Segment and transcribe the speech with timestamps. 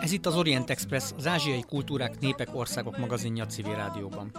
[0.00, 4.30] Ez itt az Orient Express, az ázsiai kultúrák, népek, országok magazinja civil rádióban.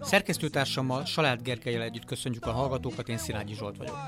[0.00, 3.98] Szerkesztőtársammal, Salád Gergelyel együtt köszönjük a hallgatókat, én Szilágyi Zsolt vagyok.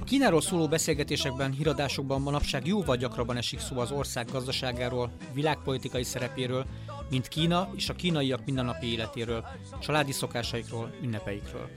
[0.00, 6.66] A Kínáról szóló beszélgetésekben, híradásokban manapság jóval gyakrabban esik szó az ország gazdaságáról, világpolitikai szerepéről,
[7.10, 9.44] mint Kína és a kínaiak mindennapi életéről,
[9.80, 11.68] családi szokásaikról, ünnepeikről.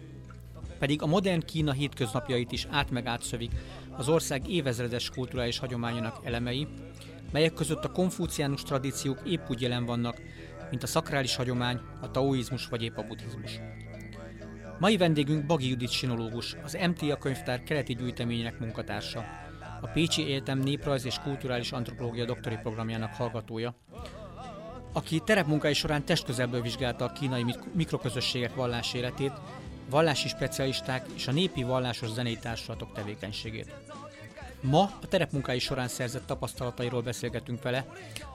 [0.79, 3.51] Pedig a modern Kína hétköznapjait is át meg átszövik
[3.97, 6.67] az ország évezredes kulturális hagyományának elemei,
[7.31, 10.21] melyek között a konfúciánus tradíciók épp úgy jelen vannak,
[10.69, 13.59] mint a szakrális hagyomány, a taoizmus vagy épp a buddhizmus.
[14.79, 19.25] Mai vendégünk Bagi Judit sinológus, az MTA könyvtár keleti gyűjteményének munkatársa,
[19.81, 23.75] a Pécsi Egyetem Néprajz és Kulturális Antropológia doktori programjának hallgatója,
[24.93, 29.31] aki terepmunkái során testközelből vizsgálta a kínai mikroközösségek vallás életét,
[29.89, 33.86] vallási specialisták és a népi vallásos zenei társulatok tevékenységét.
[34.61, 37.85] Ma a terepmunkái során szerzett tapasztalatairól beszélgetünk vele.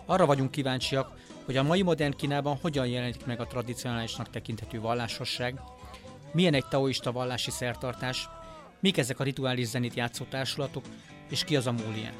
[0.07, 1.11] Arra vagyunk kíváncsiak,
[1.45, 5.61] hogy a mai modern Kínában hogyan jelenik meg a tradicionálisnak tekinthető vallásosság,
[6.33, 8.29] milyen egy taoista vallási szertartás,
[8.81, 10.85] mik ezek a rituális zenét játszó társulatok,
[11.31, 12.15] és ki az a múlien.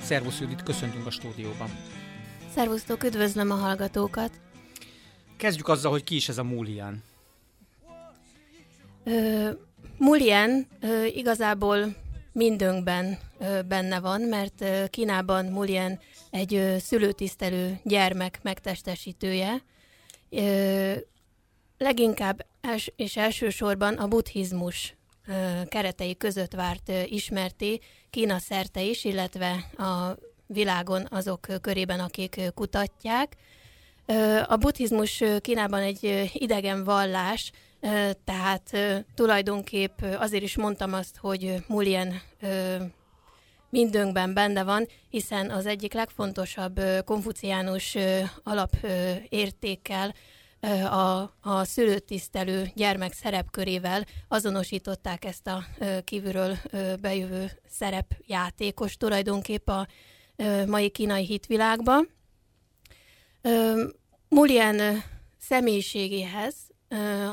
[0.00, 1.70] Szervusz Judit, köszöntünk a stúdióban.
[2.54, 4.30] Szervusztok, üdvözlöm a hallgatókat.
[5.36, 7.02] Kezdjük azzal, hogy ki is ez a Múlián.
[10.00, 10.66] Mulien
[11.14, 11.96] igazából
[12.32, 13.18] mindönkben
[13.68, 19.62] benne van, mert Kínában Mulien egy szülőtisztelő gyermek megtestesítője.
[21.78, 24.96] Leginkább els, és elsősorban a buddhizmus
[25.68, 33.36] keretei között várt ismerté Kína szerte is, illetve a világon azok körében, akik kutatják.
[34.46, 37.52] A buddhizmus Kínában egy idegen vallás,
[38.24, 38.76] tehát
[39.14, 42.20] tulajdonképp azért is mondtam azt, hogy Mulien
[43.70, 47.96] mindönkben benne van, hiszen az egyik legfontosabb konfuciánus
[48.42, 50.14] alapértékkel
[50.90, 55.64] a, a szülőtisztelő gyermek szerepkörével azonosították ezt a
[56.04, 56.56] kívülről
[57.00, 59.86] bejövő szerepjátékos tulajdonképp a
[60.66, 62.00] mai kínai hitvilágba.
[64.28, 65.02] Mulien
[65.38, 66.54] személyiségéhez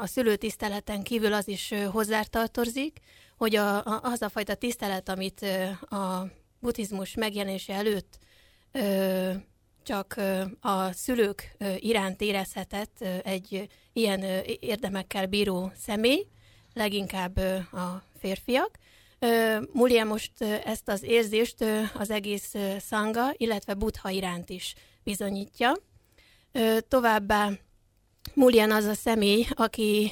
[0.02, 3.00] a szülőtiszteleten kívül az is hozzátartozik,
[3.38, 5.46] hogy a, a, az a fajta tisztelet, amit
[5.90, 6.28] a
[6.60, 8.20] buddhizmus megjelenése előtt
[9.84, 10.16] csak
[10.60, 14.24] a szülők iránt érezhetett egy ilyen
[14.60, 16.28] érdemekkel bíró személy,
[16.74, 17.38] leginkább
[17.72, 18.78] a férfiak.
[19.74, 25.74] Mulia most ezt az érzést az egész szanga, illetve buddha iránt is bizonyítja.
[26.88, 27.52] Továbbá
[28.34, 30.12] Mullian az a személy, aki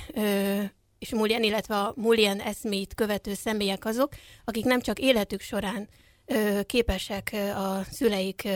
[1.00, 4.14] és Mullian, illetve a Mullian eszmét követő személyek azok,
[4.46, 5.88] akik nem csak életük során
[6.66, 8.48] képesek a szüleik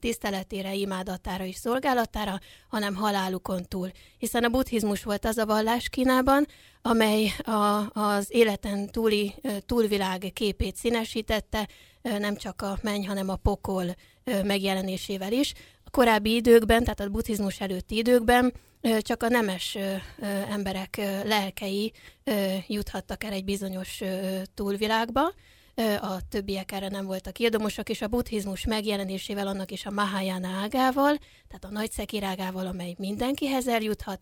[0.00, 2.38] tiszteletére, imádatára és szolgálatára,
[2.68, 3.90] hanem halálukon túl.
[4.18, 6.46] Hiszen a buddhizmus volt az a vallás Kínában,
[6.82, 9.34] amely a, az életen túli
[9.66, 11.68] túlvilág képét színesítette,
[12.02, 13.84] nem csak a menny, hanem a pokol
[14.44, 15.52] megjelenésével is.
[15.96, 18.54] Korábbi időkben, tehát a buddhizmus előtti időkben
[18.98, 19.76] csak a nemes
[20.50, 21.92] emberek lelkei
[22.66, 24.00] juthattak el egy bizonyos
[24.54, 25.32] túlvilágba,
[26.00, 31.16] a többiek erre nem voltak érdomosak, és a buddhizmus megjelenésével, annak is a Mahayana ágával,
[31.48, 34.20] tehát a nagy szekirágával, amely mindenkihez eljuthat,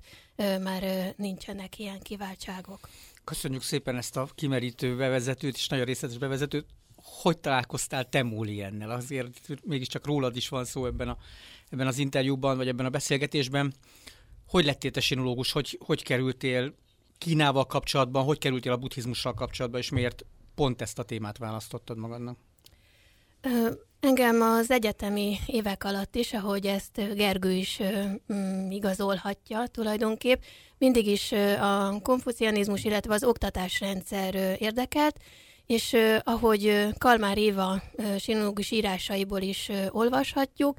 [0.63, 2.89] már nincsenek ilyen kiváltságok.
[3.25, 6.67] Köszönjük szépen ezt a kimerítő bevezetőt, és nagyon részletes bevezetőt.
[7.23, 8.91] Hogy találkoztál te Múliennel?
[8.91, 9.29] Azért
[9.63, 11.17] mégiscsak rólad is van szó ebben, a,
[11.71, 13.75] ebben az interjúban, vagy ebben a beszélgetésben.
[14.49, 15.53] Hogy lettél te sinológus?
[15.53, 16.75] Hogy, hogy kerültél
[17.19, 20.25] Kínával kapcsolatban, hogy kerültél a buddhizmussal kapcsolatban, és miért
[20.55, 22.39] pont ezt a témát választottad magadnak?
[23.41, 27.81] Ö, engem az egyetemi évek alatt is, ahogy ezt Gergő is
[28.33, 30.43] mm, igazolhatja tulajdonképp,
[30.79, 35.17] mindig is a konfucianizmus, illetve az oktatásrendszer érdekelt,
[35.67, 37.83] és ahogy Kalmár Éva
[38.19, 40.79] sinológus írásaiból is olvashatjuk,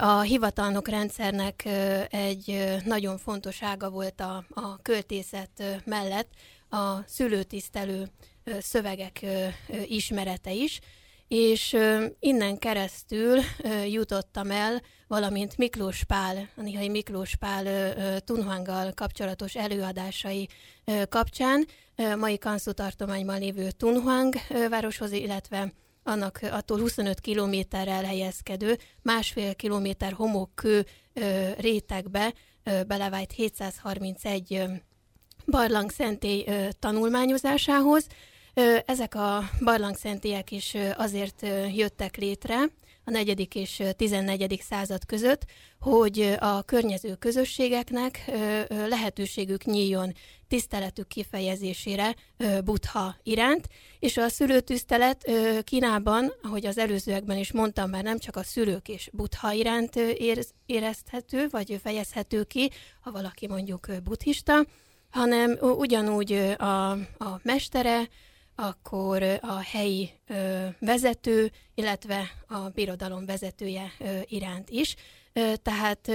[0.00, 1.68] a hivatalnok rendszernek
[2.10, 6.28] egy nagyon fontos ága volt a, a költészet mellett
[6.68, 8.08] a szülőtisztelő
[8.60, 9.26] szövegek
[9.84, 10.80] ismerete is,
[11.28, 11.76] és
[12.18, 13.40] innen keresztül
[13.86, 20.48] jutottam el, valamint Miklós Pál, a Nihai Miklós Pál Tunhanggal kapcsolatos előadásai
[21.08, 21.66] kapcsán,
[22.18, 24.34] mai Kanszú tartományban lévő Tunhuang
[24.70, 30.86] városhoz, illetve annak attól 25 kilométerre elhelyezkedő, másfél kilométer homokkő
[31.58, 32.34] rétegbe
[32.86, 34.62] belevájt 731
[35.46, 36.44] barlangszentély
[36.78, 38.06] tanulmányozásához.
[38.84, 42.58] Ezek a barlangszentélyek is azért jöttek létre,
[43.04, 43.56] a 4.
[43.56, 44.60] és 14.
[44.68, 45.44] század között,
[45.80, 48.30] hogy a környező közösségeknek
[48.68, 50.14] lehetőségük nyíljon
[50.50, 52.14] tiszteletük kifejezésére
[52.64, 53.68] Buddha iránt,
[53.98, 55.30] és a szülőtisztelet
[55.64, 59.96] Kínában, ahogy az előzőekben is mondtam, már nem csak a szülők és Buddha iránt
[60.66, 62.70] érezhető, vagy fejezhető ki,
[63.00, 64.66] ha valaki mondjuk buddhista,
[65.10, 68.08] hanem ugyanúgy a, a mestere,
[68.54, 70.10] akkor a helyi
[70.78, 73.92] vezető, illetve a birodalom vezetője
[74.24, 74.94] iránt is.
[75.62, 76.10] Tehát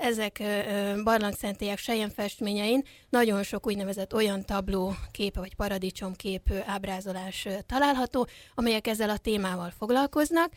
[0.00, 1.78] ezek ö, barlangszentélyek
[2.14, 9.70] festményein nagyon sok úgynevezett olyan tabló képe vagy paradicsomkép ábrázolás található, amelyek ezzel a témával
[9.78, 10.52] foglalkoznak.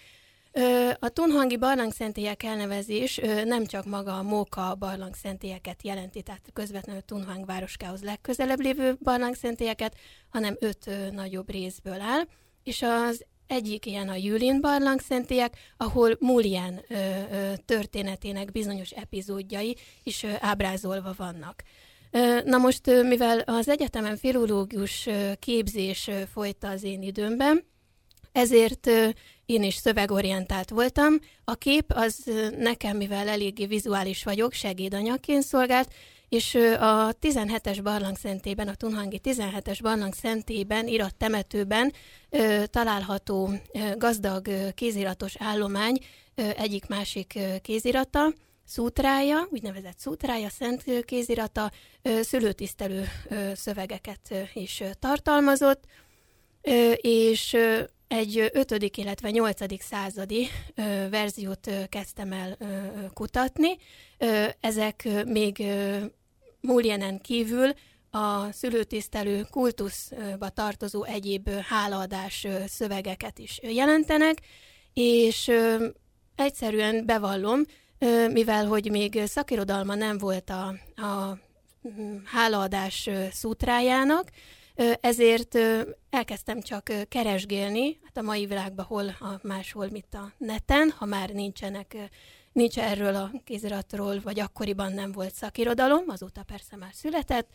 [1.00, 8.04] A Tunhangi barlangszentélyek elnevezés nem csak maga a Móka barlangszentélyeket jelenti, tehát közvetlenül Tunhang városkához
[8.04, 9.96] legközelebb lévő barlangszentélyeket,
[10.30, 12.24] hanem öt nagyobb részből áll,
[12.64, 20.24] és az egyik ilyen a Jülin barlangszentélyek, ahol Mulien ö, ö, történetének bizonyos epizódjai is
[20.24, 21.64] ö, ábrázolva vannak.
[22.12, 25.10] Ö, na most, mivel az egyetemen filológus
[25.40, 27.66] képzés folyta az én időmben,
[28.32, 28.90] ezért
[29.46, 31.20] én is szövegorientált voltam.
[31.44, 35.94] A kép az nekem, mivel eléggé vizuális vagyok, segédanyagként szolgált,
[36.30, 41.94] és a 17-es barlangszentében, a Tunhangi 17-es barlangszentében, írott temetőben
[42.66, 43.50] található
[43.98, 45.98] gazdag kéziratos állomány
[46.36, 48.34] egyik-másik kézirata,
[48.66, 51.72] szútrája, úgynevezett szútrája, szent kézirata,
[52.22, 53.06] szülőtisztelő
[53.56, 55.84] szövegeket is tartalmazott,
[57.02, 57.58] és
[58.08, 62.58] egy ötödik, illetve nyolcadik századi ö, verziót kezdtem el
[63.14, 63.78] kutatni.
[64.60, 65.64] Ezek még
[66.68, 67.72] ö, Muljenen kívül
[68.12, 74.42] a szülőtisztelő kultuszba tartozó egyéb hálaadás szövegeket is jelentenek,
[74.94, 75.52] és
[76.36, 77.62] egyszerűen bevallom,
[78.32, 80.68] mivel hogy még szakirodalma nem volt a,
[81.02, 81.38] a
[82.26, 84.30] hálaadás szútrájának,
[85.02, 85.58] ezért
[86.10, 91.30] elkezdtem csak keresgélni, hát a mai világban hol a máshol, mint a neten, ha már
[91.30, 91.96] nincsenek,
[92.58, 97.50] nincs erről a kéziratról, vagy akkoriban nem volt szakirodalom, azóta persze már született,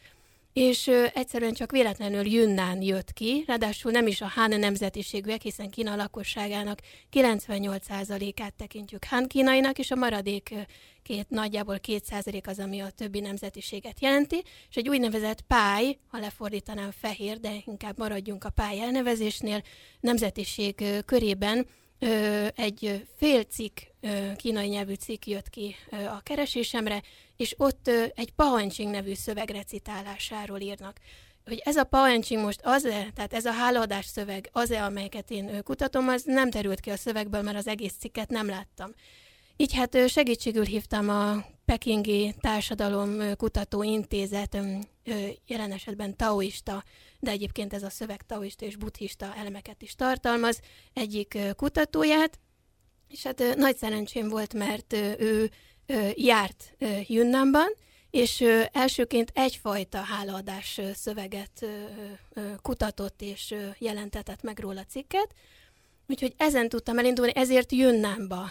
[0.52, 5.96] és egyszerűen csak véletlenül Yunnan jött ki, ráadásul nem is a Han nemzetiségűek, hiszen Kína
[5.96, 6.78] lakosságának
[7.12, 10.54] 98%-át tekintjük Han kínainak, és a maradék
[11.02, 16.90] két, nagyjából 2% az, ami a többi nemzetiséget jelenti, és egy úgynevezett pály, ha lefordítanám
[16.90, 19.62] fehér, de inkább maradjunk a pály elnevezésnél,
[20.00, 21.66] nemzetiség körében
[22.54, 23.78] egy fél cikk,
[24.36, 27.02] kínai nyelvű cikk jött ki a keresésemre,
[27.36, 29.50] és ott egy Pahancsing nevű szöveg
[30.60, 30.96] írnak.
[31.44, 36.08] Hogy ez a Pahancsing most az-e, tehát ez a hálaadás szöveg az-e, amelyeket én kutatom,
[36.08, 38.94] az nem terült ki a szövegből, mert az egész cikket nem láttam.
[39.62, 44.58] Így hát segítségül hívtam a Pekingi Társadalom Kutató Intézet,
[45.46, 46.84] jelen esetben taoista,
[47.20, 50.60] de egyébként ez a szöveg taoista és buddhista elemeket is tartalmaz,
[50.92, 52.38] egyik kutatóját,
[53.08, 55.50] és hát nagy szerencsém volt, mert ő
[56.14, 56.76] járt
[57.06, 57.74] Yunnanban,
[58.10, 61.66] és elsőként egyfajta hálaadás szöveget
[62.62, 65.34] kutatott és jelentetett meg róla cikket,
[66.08, 68.50] Úgyhogy ezen tudtam elindulni, ezért Jönnánba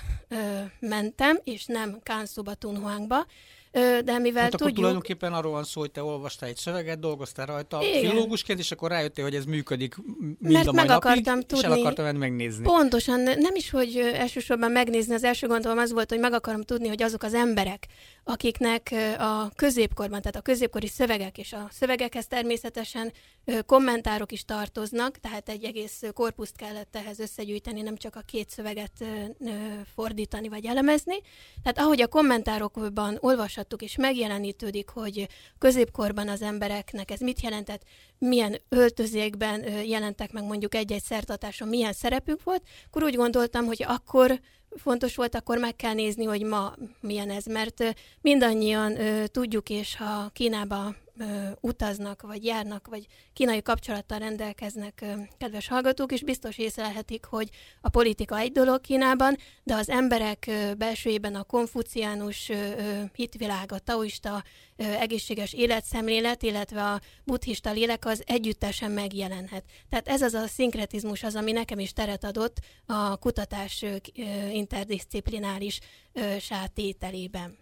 [0.79, 3.25] mentem, és nem Kánszóba, Tunhuangba,
[3.71, 4.61] de mivel hát tudjuk...
[4.61, 7.99] akkor tulajdonképpen arról van szó, hogy te olvastál egy szöveget, dolgoztál rajta Igen.
[7.99, 11.67] filológusként, és akkor rájöttél, hogy ez működik mind Mert a mai meg akartam napig, tudni.
[11.67, 12.63] és el akartam megnézni.
[12.63, 16.87] Pontosan, nem is, hogy elsősorban megnézni, az első gondolom az volt, hogy meg akarom tudni,
[16.87, 17.87] hogy azok az emberek,
[18.23, 23.11] akiknek a középkorban, tehát a középkori szövegek és a szövegekhez természetesen
[23.65, 28.91] kommentárok is tartoznak, tehát egy egész korpuszt kellett ehhez összegyűjteni, nem csak a két szöveget
[29.95, 31.15] fordítani vagy elemezni.
[31.63, 33.17] Tehát ahogy a kommentárokban
[33.61, 35.27] olvashattuk és megjelenítődik, hogy
[35.57, 37.81] középkorban az embereknek ez mit jelentett,
[38.17, 44.39] milyen öltözékben jelentek meg mondjuk egy-egy szertartáson, milyen szerepük volt, akkor úgy gondoltam, hogy akkor
[44.75, 47.83] fontos volt, akkor meg kell nézni, hogy ma milyen ez, mert
[48.21, 48.97] mindannyian
[49.31, 50.95] tudjuk, és ha Kínába
[51.59, 55.05] utaznak, vagy járnak, vagy kínai kapcsolattal rendelkeznek
[55.37, 57.49] kedves hallgatók, és biztos észlelhetik, hogy
[57.81, 62.51] a politika egy dolog Kínában, de az emberek belsőjében a konfuciánus
[63.13, 64.43] hitvilág, a taoista
[64.75, 69.63] egészséges életszemlélet, illetve a buddhista lélek az együttesen megjelenhet.
[69.89, 73.85] Tehát ez az a szinkretizmus az, ami nekem is teret adott a kutatás
[74.51, 75.79] interdisziplináris
[76.39, 77.57] sátételében.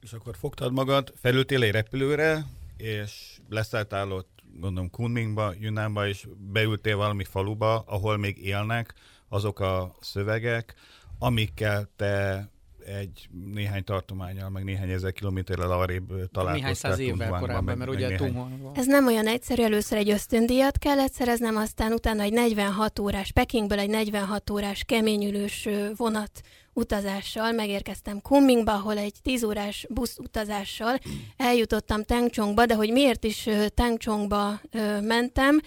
[0.00, 2.44] És akkor fogtad magad, felültél egy repülőre,
[2.82, 8.94] és leszálltál ott, gondolom, Kunmingba, Yunnanba, és beültél valami faluba, ahol még élnek
[9.28, 10.74] azok a szövegek,
[11.18, 12.48] amikkel te
[12.86, 16.52] egy néhány tartományal, meg néhány ezer kilométerrel arrébb találkoztál.
[16.54, 18.70] Néhány száz évvel korábban, meg, mert ugye néhány...
[18.74, 23.78] Ez nem olyan egyszerű, először egy ösztöndíjat kellett szereznem, aztán utána egy 46 órás, Pekingből
[23.78, 26.40] egy 46 órás keményülős vonat
[26.72, 30.98] utazással megérkeztem Kunmingba, ahol egy 10 órás busz utazással
[31.36, 34.60] eljutottam Tengchongba, de hogy miért is Tengchongba
[35.00, 35.60] mentem,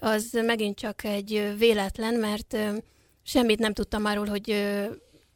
[0.00, 2.56] az megint csak egy véletlen, mert
[3.22, 4.68] semmit nem tudtam arról, hogy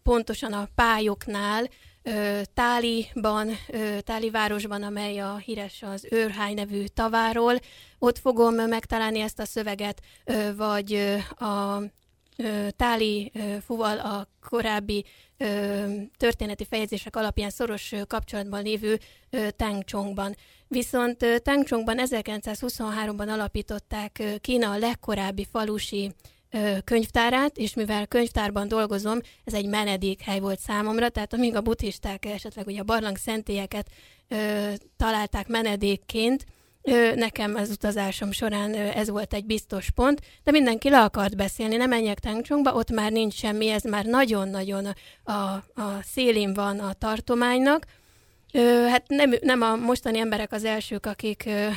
[0.05, 1.69] pontosan a pályoknál,
[2.55, 3.51] Táliban,
[4.01, 7.59] Táli városban, amely a híres az Őrhány nevű taváról,
[7.99, 10.03] ott fogom megtalálni ezt a szöveget,
[10.57, 10.95] vagy
[11.39, 11.79] a
[12.77, 13.33] Táli
[13.67, 15.05] fuval a korábbi
[16.17, 18.99] történeti fejezések alapján szoros kapcsolatban lévő
[19.57, 20.37] Tangchongban.
[20.69, 26.13] Viszont Tangchongban 1923-ban alapították Kína a legkorábbi falusi
[26.85, 32.67] könyvtárát, és mivel könyvtárban dolgozom, ez egy menedékhely volt számomra, tehát amíg a buddhisták esetleg
[32.67, 33.89] ugye a barlang szentélyeket
[34.29, 36.45] ö, találták menedékként,
[36.83, 41.37] ö, nekem az utazásom során ö, ez volt egy biztos pont, de mindenki le akart
[41.37, 44.87] beszélni, nem menjek Tangchongba, ott már nincs semmi, ez már nagyon-nagyon
[45.23, 47.87] a, a szélén van a tartománynak,
[48.63, 51.69] Hát nem, nem a mostani emberek az elsők, akik ö,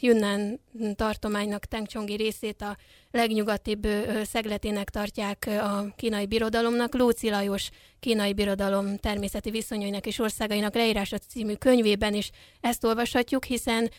[0.00, 0.60] Yunnan
[0.94, 2.76] tartománynak Tengchongi részét a
[3.10, 3.86] legnyugatibb
[4.24, 6.94] szegletének tartják a kínai birodalomnak.
[6.94, 13.90] Lóci Lajos kínai birodalom természeti viszonyainak és országainak leírása című könyvében is ezt olvashatjuk, hiszen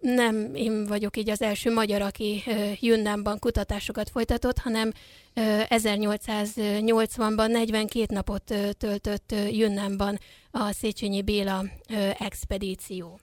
[0.00, 2.42] nem én vagyok így az első magyar, aki
[2.80, 4.92] Junnánban kutatásokat folytatott, hanem
[5.34, 10.18] 1880-ban 42 napot töltött Junnánban
[10.50, 11.64] a Széchenyi Béla
[12.18, 13.20] expedíció.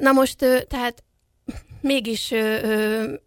[0.00, 0.36] Na most,
[0.68, 1.02] tehát
[1.80, 2.30] mégis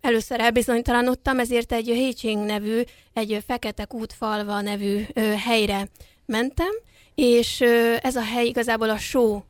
[0.01, 2.81] először elbizonytalanodtam, ezért egy Hécsing nevű,
[3.13, 5.03] egy Fekete Kútfalva nevű
[5.45, 5.87] helyre
[6.25, 6.71] mentem,
[7.15, 7.61] és
[8.01, 9.43] ez a hely igazából a só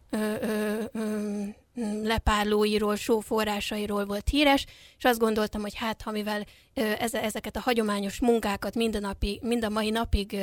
[2.04, 4.66] lepárlóiról, sóforrásairól volt híres,
[4.98, 6.46] és azt gondoltam, hogy hát, ha mivel
[7.12, 10.38] ezeket a hagyományos munkákat mindennapi, mind a mai napig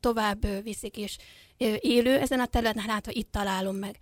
[0.00, 1.16] tovább viszik és
[1.80, 3.96] élő ezen a területen, hát ha itt találom meg.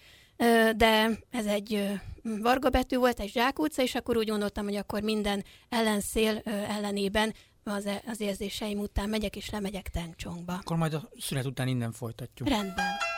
[0.76, 5.44] De ez egy varga betű volt, egy zsákutca, és akkor úgy gondoltam, hogy akkor minden
[5.68, 7.34] ellenszél ellenében
[7.64, 10.52] az, e, az érzéseim után megyek, és lemegyek Tengcsongba.
[10.52, 12.48] Akkor majd a szünet után innen folytatjuk.
[12.48, 13.09] Rendben.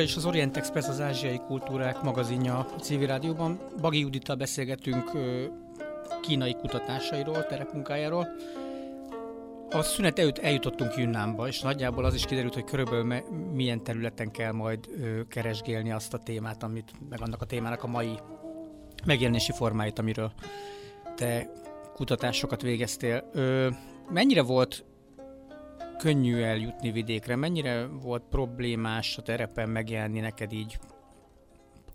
[0.00, 3.60] Továbbra is az Orient Express, az Ázsiai Kultúrák magazinja a civil rádióban.
[3.80, 5.10] Bagi Judittal beszélgetünk
[6.22, 8.26] kínai kutatásairól, terepmunkájáról.
[9.70, 14.52] A szünet előtt eljutottunk Yunnanba, és nagyjából az is kiderült, hogy körülbelül milyen területen kell
[14.52, 14.88] majd
[15.28, 18.18] keresgélni azt a témát, amit, meg annak a témának a mai
[19.06, 20.32] megjelenési formáit, amiről
[21.16, 21.50] te
[21.94, 23.30] kutatásokat végeztél.
[23.32, 23.68] Ö,
[24.10, 24.84] mennyire volt
[26.00, 27.36] könnyű eljutni vidékre?
[27.36, 30.78] Mennyire volt problémás a terepen megjelenni neked így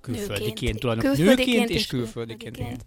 [0.01, 1.25] külföldiként tulajdonképpen.
[1.25, 2.55] Nőként és külföldiként.
[2.55, 2.85] külföldiként.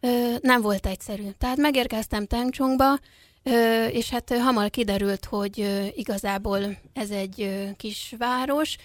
[0.00, 1.28] Ö, nem volt egyszerű.
[1.38, 2.98] Tehát megérkeztem Tengcsongba,
[3.42, 6.60] ö, és hát hamar kiderült, hogy ö, igazából
[6.92, 8.76] ez egy ö, kis város,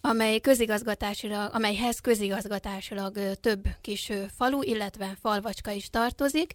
[0.00, 6.52] amely közigazgatásilag, amelyhez közigazgatásilag több kis falu, illetve falvacska is tartozik,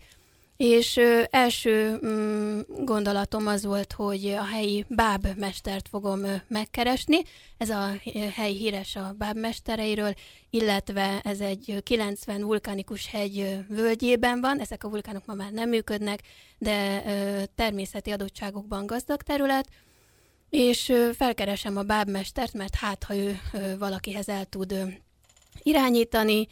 [0.60, 7.18] és ö, első mm, gondolatom az volt, hogy a helyi bábmestert fogom ö, megkeresni.
[7.58, 7.92] Ez a
[8.34, 10.14] hely híres a bábmestereiről,
[10.50, 14.60] illetve ez egy 90 vulkanikus hegy ö, völgyében van.
[14.60, 16.20] Ezek a vulkánok ma már nem működnek,
[16.58, 19.70] de ö, természeti adottságokban gazdag terület.
[20.50, 24.84] És ö, felkeresem a bábmestert, mert hát, ha ő ö, valakihez el tud ö,
[25.64, 26.48] irányítani,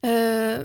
[0.00, 0.60] Ö,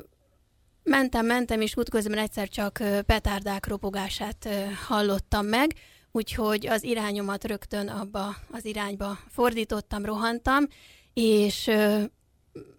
[0.83, 4.49] Mentem, mentem, és útközben egyszer csak petárdák ropogását
[4.87, 5.73] hallottam meg,
[6.11, 10.67] úgyhogy az irányomat rögtön abba az irányba fordítottam, rohantam,
[11.13, 11.69] és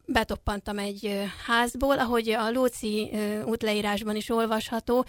[0.07, 3.11] betoppantam egy házból, ahogy a Lóci
[3.45, 5.05] útleírásban is olvasható,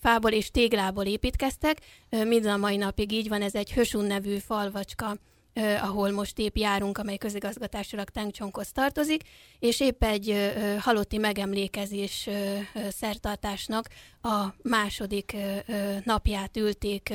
[0.00, 1.78] fából és téglából építkeztek,
[2.10, 5.16] mind a mai napig így van, ez egy Hösun nevű falvacska
[5.80, 9.22] ahol most épp járunk, amely közigazgatásilag Tengcsonkhoz tartozik,
[9.58, 12.28] és épp egy halotti megemlékezés
[12.90, 13.88] szertartásnak
[14.22, 15.36] a második
[16.04, 17.12] napját ülték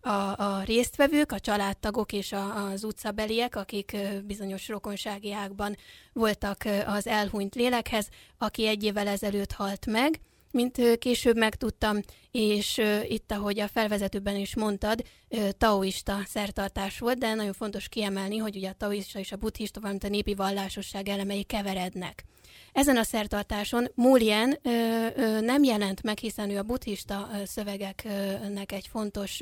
[0.00, 5.76] a, a résztvevők, a családtagok és a, az utcabeliek, akik bizonyos rokonsági ágban
[6.12, 13.32] voltak az elhunyt lélekhez, aki egy évvel ezelőtt halt meg, mint később megtudtam, és itt,
[13.32, 15.04] ahogy a felvezetőben is mondtad,
[15.58, 20.04] taoista szertartás volt, de nagyon fontos kiemelni, hogy ugye a taoista és a buddhista, valamint
[20.04, 22.24] a népi vallásosság elemei keverednek.
[22.72, 23.88] Ezen a szertartáson
[24.62, 29.40] ö, nem jelent meg, hiszen ő a buddhista szövegeknek egy fontos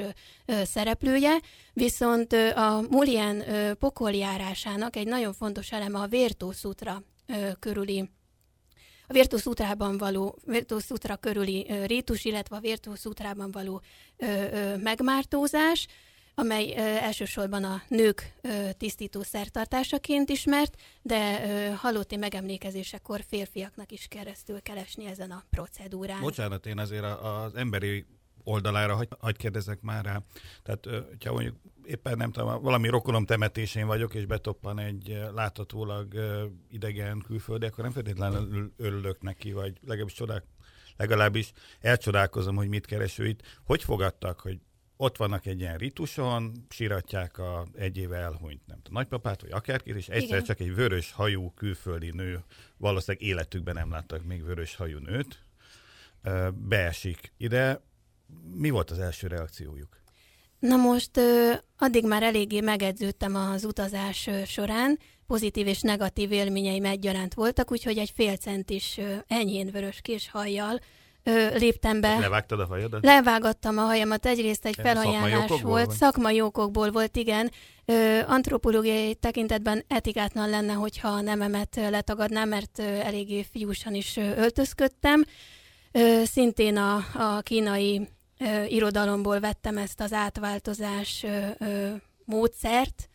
[0.63, 1.41] szereplője,
[1.73, 7.03] viszont a Mulien ö, pokoljárásának egy nagyon fontos eleme a Vértószutra
[7.59, 8.11] körüli
[9.09, 13.83] a Virtus útrában való, Virtus útra körüli ö, rítus, illetve a Virtus útrában való
[14.83, 15.87] megmártózás,
[16.35, 18.35] amely elsősorban a nők
[18.77, 21.41] tisztító szertartásaként ismert, de
[21.77, 26.21] halotti megemlékezésekor férfiaknak is keresztül kell esni ezen a procedúrán.
[26.21, 28.07] Bocsánat, én azért az emberi
[28.49, 30.23] oldalára hagy, hagy kérdezek már rá.
[30.63, 36.15] Tehát, hogyha mondjuk éppen nem tudom, valami rokonom temetésén vagyok, és betoppan egy láthatólag
[36.71, 40.45] idegen külföldi, akkor nem feltétlenül örülök neki, vagy legalábbis csodák,
[40.97, 43.43] legalábbis elcsodálkozom, hogy mit keres ő itt.
[43.65, 44.59] Hogy fogadtak, hogy
[44.97, 49.97] ott vannak egy ilyen rituson, síratják a egy éve elhunyt, nem tudom, nagypapát, vagy akárkit,
[49.97, 50.45] és egyszer Igen.
[50.45, 52.45] csak egy vörös hajú külföldi nő,
[52.77, 55.43] valószínűleg életükben nem láttak még vörös hajú nőt,
[56.53, 57.81] beesik ide.
[58.55, 60.03] Mi volt az első reakciójuk?
[60.59, 61.21] Na most
[61.79, 68.11] addig már eléggé megedződtem az utazás során, pozitív és negatív élményeim egyaránt voltak, úgyhogy egy
[68.15, 70.81] fél centis enyhén vörös kés hajjal
[71.55, 72.19] léptem be.
[72.19, 73.05] Levágtad a hajadat?
[73.05, 77.51] Levágattam a hajamat, egyrészt egy felajánlás volt, volt, szakmai okokból volt, igen.
[77.85, 84.37] Ö, antropológiai tekintetben etikátlan lenne, hogyha a nememet letagadnám, mert ö, eléggé fiúsan is ö,
[84.37, 85.25] öltözködtem.
[85.93, 91.91] Ö, szintén a, a kínai ö, irodalomból vettem ezt az átváltozás ö, ö,
[92.25, 93.09] módszert,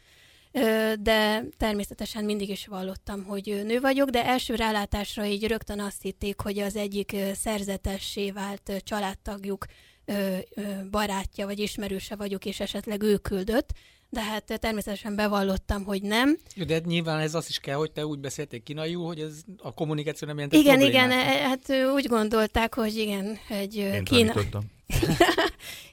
[0.51, 6.01] ö, de természetesen mindig is vallottam, hogy nő vagyok, de első rálátásra így rögtön azt
[6.01, 9.65] hitték, hogy az egyik szerzetessé vált családtagjuk
[10.05, 13.69] ö, ö, barátja vagy ismerőse vagyok, és esetleg ő küldött,
[14.13, 16.37] de hát természetesen bevallottam, hogy nem.
[16.55, 19.73] Jó, de nyilván ez azt is kell, hogy te úgy beszéltél kínaiul, hogy ez a
[19.73, 20.93] kommunikáció nem jelent Igen, problémát.
[20.93, 24.33] igen, e, hát úgy gondolták, hogy igen, egy Én kína...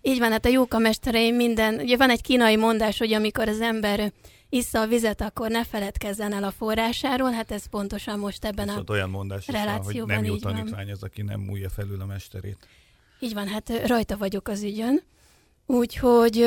[0.02, 3.60] Így van, hát a jóka mesterei minden, ugye van egy kínai mondás, hogy amikor az
[3.60, 4.12] ember
[4.48, 8.90] issza a vizet, akkor ne feledkezzen el a forrásáról, hát ez pontosan most ebben Viszont
[8.90, 12.06] a olyan mondás relációban van, hogy nem jó tanítvány az, aki nem múlja felül a
[12.06, 12.68] mesterét.
[13.20, 15.02] Így van, hát rajta vagyok az ügyön.
[15.66, 16.44] Úgyhogy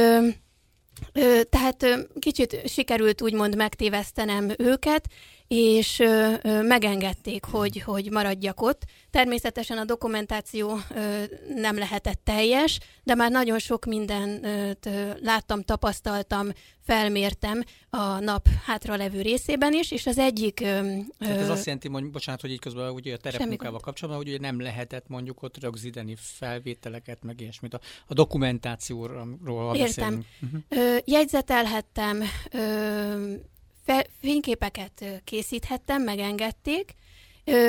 [1.49, 5.07] tehát kicsit sikerült úgymond megtévesztenem őket,
[5.47, 8.85] és ö, ö, megengedték, hogy, hogy maradjak ott.
[9.11, 11.23] Természetesen a dokumentáció ö,
[11.55, 14.45] nem lehetett teljes, de már nagyon sok mindent
[14.85, 16.47] ö, láttam, tapasztaltam,
[16.85, 20.59] felmértem a nap hátralevő részében is, és az egyik...
[20.61, 20.65] Ö,
[21.19, 24.47] Tehát ez azt jelenti, hogy bocsánat, hogy így közben ugye a terepmunkával kapcsolatban, hogy ugye
[24.47, 27.73] nem lehetett mondjuk ott rögzíteni felvételeket, meg ilyesmit.
[27.73, 30.25] A, a dokumentációról Értem.
[30.41, 30.59] Uh-huh.
[30.69, 33.33] Ö, jegyzetelhettem, ö,
[34.21, 36.93] fényképeket készíthettem, megengedték,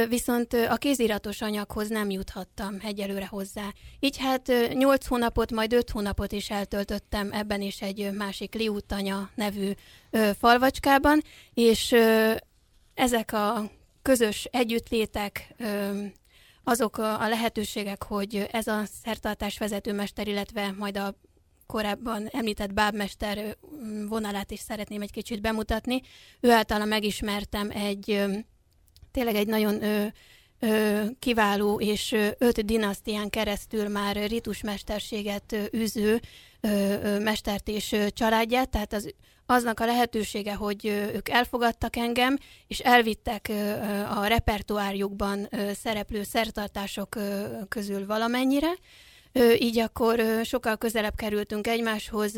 [0.08, 3.72] viszont a kéziratos anyaghoz nem juthattam egyelőre hozzá.
[4.00, 9.70] Így hát 8 hónapot, majd 5 hónapot is eltöltöttem ebben is egy másik Liutanya nevű
[10.38, 11.22] falvacskában,
[11.54, 11.94] és
[12.94, 13.70] ezek a
[14.02, 15.54] közös együttlétek,
[16.64, 21.14] azok a lehetőségek, hogy ez a szertartás vezetőmester, illetve majd a
[21.66, 23.56] korábban említett bábmester
[24.08, 26.00] vonalát is szeretném egy kicsit bemutatni.
[26.40, 28.24] Ő általa megismertem egy
[29.10, 29.82] tényleg egy nagyon
[31.18, 36.20] kiváló és öt dinasztián keresztül már ritusmesterséget űző
[37.18, 39.14] mestert és családját, tehát az,
[39.46, 43.52] aznak a lehetősége, hogy ők elfogadtak engem, és elvittek
[44.14, 45.48] a repertoárjukban
[45.82, 47.16] szereplő szertartások
[47.68, 48.72] közül valamennyire,
[49.58, 52.34] így akkor sokkal közelebb kerültünk egymáshoz,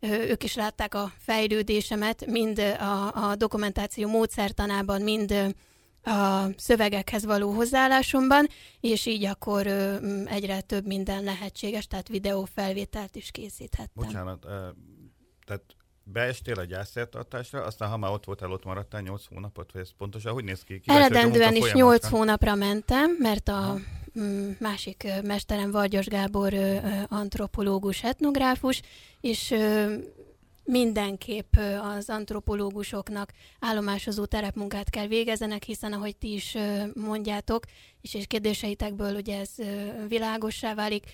[0.00, 5.54] ők is látták a fejlődésemet, mind a, a dokumentáció módszertanában, mind
[6.02, 8.46] a szövegekhez való hozzáállásomban,
[8.80, 9.66] és így akkor
[10.24, 14.04] egyre több minden lehetséges, tehát videófelvételt is készíthettem.
[14.04, 14.46] Bocsánat,
[15.46, 15.62] tehát
[16.02, 20.32] beestél a gyászszertartásra, aztán ha már ott voltál, ott maradtál 8 hónapot, vagy ez pontosan
[20.32, 20.80] hogy néz ki?
[20.80, 23.78] Kíváncsi, Eredendően is 8 hónapra mentem, mert a ha.
[24.58, 26.54] Másik mesterem Vargyos Gábor
[27.08, 28.82] antropológus, etnográfus,
[29.20, 29.54] és
[30.70, 31.56] mindenképp
[31.96, 36.56] az antropológusoknak állomásozó terepmunkát kell végezzenek, hiszen ahogy ti is
[36.94, 37.64] mondjátok,
[38.00, 39.50] és, és kérdéseitekből ugye ez
[40.08, 41.04] világossá válik,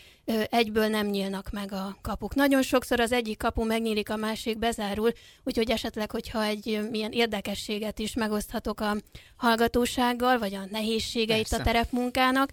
[0.50, 2.34] egyből nem nyílnak meg a kapuk.
[2.34, 5.12] Nagyon sokszor az egyik kapu megnyílik, a másik bezárul,
[5.44, 8.96] úgyhogy esetleg, hogyha egy milyen érdekességet is megoszthatok a
[9.36, 11.56] hallgatósággal, vagy a nehézségeit Persze.
[11.56, 12.50] a terepmunkának,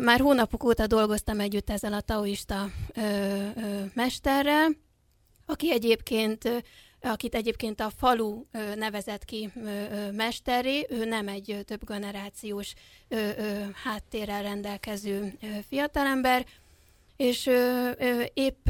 [0.00, 2.70] már hónapok óta dolgoztam együtt ezzel a taoista
[3.94, 4.70] mesterrel,
[5.46, 6.64] aki egyébként
[7.02, 9.52] akit egyébként a falu nevezett ki
[10.12, 12.74] mesteré, ő nem egy több generációs
[13.84, 16.46] háttérrel rendelkező fiatalember,
[17.16, 17.50] és
[18.34, 18.68] épp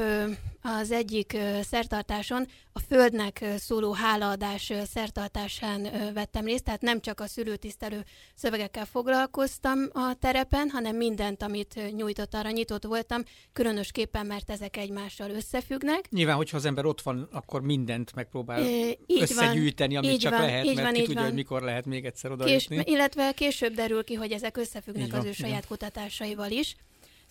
[0.63, 8.05] az egyik szertartáson a Földnek szóló hálaadás szertartásán vettem részt, tehát nem csak a szülőtisztelő
[8.35, 15.31] szövegekkel foglalkoztam a terepen, hanem mindent, amit nyújtott, arra nyitott voltam, különösképpen, mert ezek egymással
[15.31, 16.11] összefüggnek.
[16.11, 20.41] Nyilván, hogyha az ember ott van, akkor mindent megpróbál e, összegyűjteni, amit így csak van,
[20.41, 21.25] lehet, így mert van, ki tudja, van.
[21.25, 25.25] hogy mikor lehet még egyszer oda Kés, Illetve később derül ki, hogy ezek összefüggnek az
[25.25, 26.77] ő saját kutatásaival is.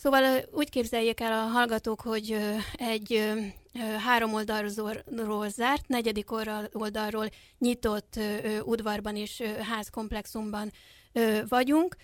[0.02, 2.38] Szóval úgy képzeljék el a hallgatók, hogy
[2.76, 3.34] egy
[4.06, 6.32] három oldalról zárt, negyedik
[6.72, 8.20] oldalról nyitott
[8.64, 10.72] udvarban és házkomplexumban
[11.48, 11.96] vagyunk.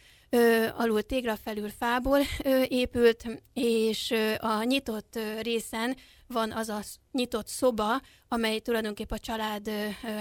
[0.76, 2.20] Alul tégra felül fából
[2.68, 5.96] épült, és a nyitott részen
[6.28, 6.80] van az a
[7.12, 9.70] nyitott szoba, amely tulajdonképp a család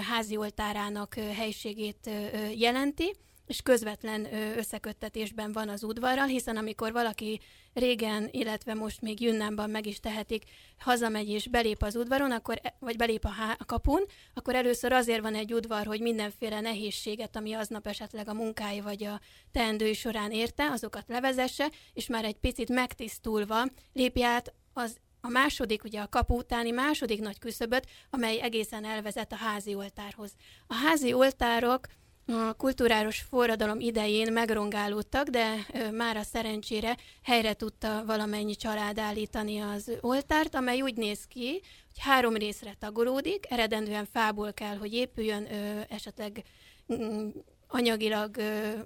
[0.09, 2.09] házi oltárának helységét
[2.55, 3.15] jelenti
[3.47, 7.39] és közvetlen összeköttetésben van az udvarral, hiszen amikor valaki
[7.73, 10.43] régen, illetve most még Jünnánban meg is tehetik,
[10.77, 14.91] hazamegy és belép az udvaron, akkor, e, vagy belép a, há- a kapun, akkor először
[14.91, 19.19] azért van egy udvar, hogy mindenféle nehézséget, ami aznap esetleg a munkái vagy a
[19.51, 25.83] teendői során érte, azokat levezesse, és már egy picit megtisztulva lépj át az a második,
[25.83, 30.31] ugye a kapu utáni második nagy küszöböt, amely egészen elvezet a házi oltárhoz.
[30.67, 31.87] A házi oltárok
[32.27, 39.91] a kulturális forradalom idején megrongálódtak, de már a szerencsére helyre tudta valamennyi család állítani az
[40.01, 41.61] oltárt, amely úgy néz ki,
[41.93, 45.47] hogy három részre tagolódik, eredendően fából kell, hogy épüljön,
[45.89, 46.43] esetleg
[46.93, 47.29] mm,
[47.67, 48.35] anyagilag,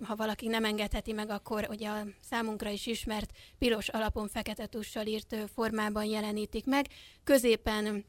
[0.03, 5.05] ha valaki nem engedheti meg, akkor ugye a számunkra is ismert piros alapon fekete tussal
[5.05, 6.85] írt formában jelenítik meg.
[7.23, 8.05] Középen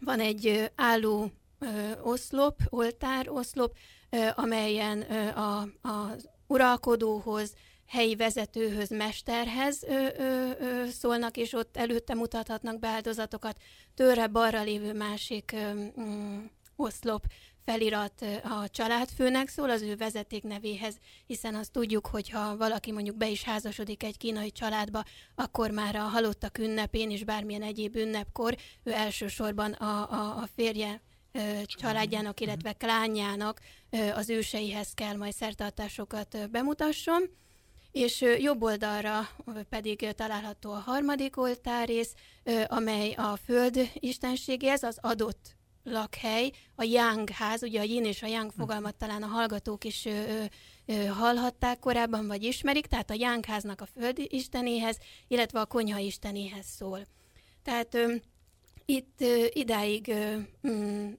[0.00, 1.30] van egy álló
[2.02, 3.76] oszlop, oltár oszlop,
[4.34, 5.00] amelyen
[5.32, 5.68] a,
[6.46, 7.54] uralkodóhoz,
[7.86, 9.86] helyi vezetőhöz, mesterhez
[10.90, 13.56] szólnak, és ott előtte mutathatnak be áldozatokat.
[13.94, 15.56] Tőre balra lévő másik
[16.00, 16.44] mm,
[16.76, 17.24] oszlop
[17.64, 23.16] felirat a családfőnek szól az ő vezeték nevéhez, hiszen azt tudjuk, hogy ha valaki mondjuk
[23.16, 28.56] be is házasodik egy kínai családba, akkor már a halottak ünnepén és bármilyen egyéb ünnepkor
[28.82, 31.00] ő elsősorban a, a, a férje
[31.64, 33.60] családjának, illetve klánjának
[34.14, 37.22] az őseihez kell majd szertartásokat bemutasson.
[37.92, 39.28] És jobb oldalra
[39.68, 42.14] pedig található a harmadik oltárész,
[42.66, 48.26] amely a föld istenségéhez, az adott lakhely, a Yang ház, ugye a yin és a
[48.26, 50.44] Yang fogalmat talán a hallgatók is ö,
[50.86, 55.98] ö, hallhatták korábban, vagy ismerik, tehát a Yang háznak a föld istenéhez, illetve a konyha
[55.98, 57.06] istenéhez szól.
[57.62, 58.14] Tehát ö,
[58.84, 60.36] itt ö, idáig ö,
[60.68, 61.12] mm,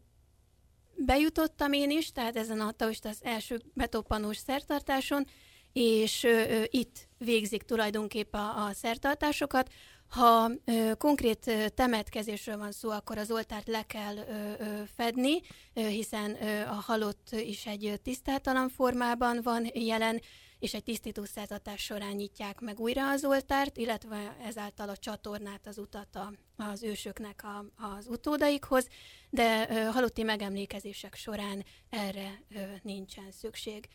[0.97, 5.25] bejutottam én is, tehát ezen a most az első betoppanós szertartáson,
[5.73, 9.71] és ö, itt végzik tulajdonképp a, a szertartásokat.
[10.09, 15.41] Ha ö, konkrét ö, temetkezésről van szó, akkor az oltárt le kell ö, ö, fedni,
[15.73, 20.21] ö, hiszen ö, a halott is egy tisztátalan formában van jelen,
[20.59, 26.15] és egy tisztítószertartás során nyitják meg újra az oltárt, illetve ezáltal a csatornát, az utat
[26.15, 28.87] a, az ősöknek a, az utódaikhoz,
[29.29, 33.87] de ö, halotti megemlékezések során erre ö, nincsen szükség.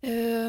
[0.00, 0.48] Ö,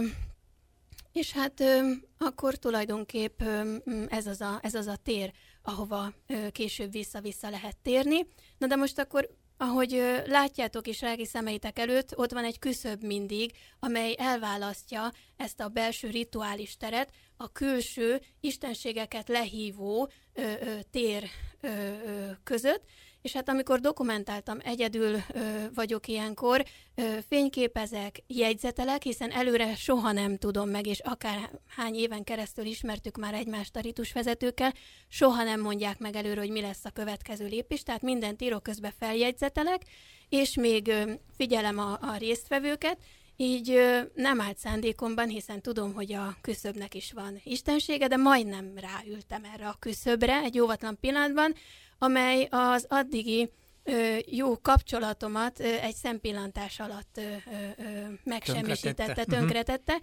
[1.12, 3.75] és hát ö, akkor tulajdonképp ö,
[4.08, 8.28] ez, az a, ez az a tér, ahova ö, később vissza-vissza lehet térni.
[8.58, 9.30] Na de most akkor
[9.62, 15.67] ahogy látjátok is lelki szemeitek előtt, ott van egy küszöb mindig, amely elválasztja ezt a
[15.67, 21.24] belső rituális teret a külső istenségeket lehívó ö, ö, tér
[21.62, 22.84] ö, ö, között,
[23.21, 25.39] és hát amikor dokumentáltam, egyedül ö,
[25.73, 32.23] vagyok ilyenkor, ö, fényképezek, jegyzetelek, hiszen előre soha nem tudom meg, és akár hány éven
[32.23, 34.73] keresztül ismertük már egymást a ritusvezetőkkel,
[35.08, 38.93] soha nem mondják meg előre, hogy mi lesz a következő lépés, tehát mindent írok közben
[38.99, 39.82] feljegyzetelek,
[40.29, 42.97] és még ö, figyelem a, a résztvevőket,
[43.41, 48.73] így ö, nem állt szándékomban, hiszen tudom, hogy a küszöbnek is van istensége, de majdnem
[48.75, 51.55] ráültem erre a küszöbre egy óvatlan pillanatban,
[52.00, 53.52] amely az addigi
[53.84, 57.84] ö, jó kapcsolatomat ö, egy szempillantás alatt ö, ö,
[58.24, 59.38] megsemmisítette, Tönkretette.
[59.38, 60.00] tönkretette.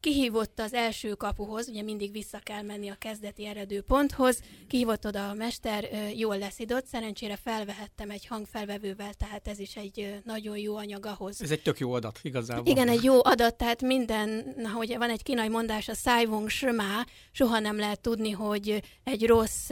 [0.00, 5.28] Kihívott az első kapuhoz, ugye mindig vissza kell menni a kezdeti eredő ponthoz, kihívott oda
[5.28, 11.06] a mester, jól leszidott, szerencsére felvehettem egy hangfelvevővel, tehát ez is egy nagyon jó anyag
[11.06, 12.66] ahhoz, Ez egy tök jó adat, igazából.
[12.66, 17.58] igen, egy jó adat, tehát minden, hogy van egy kínai mondás, a szájvong srmá, soha
[17.58, 19.70] nem lehet tudni, hogy egy rossz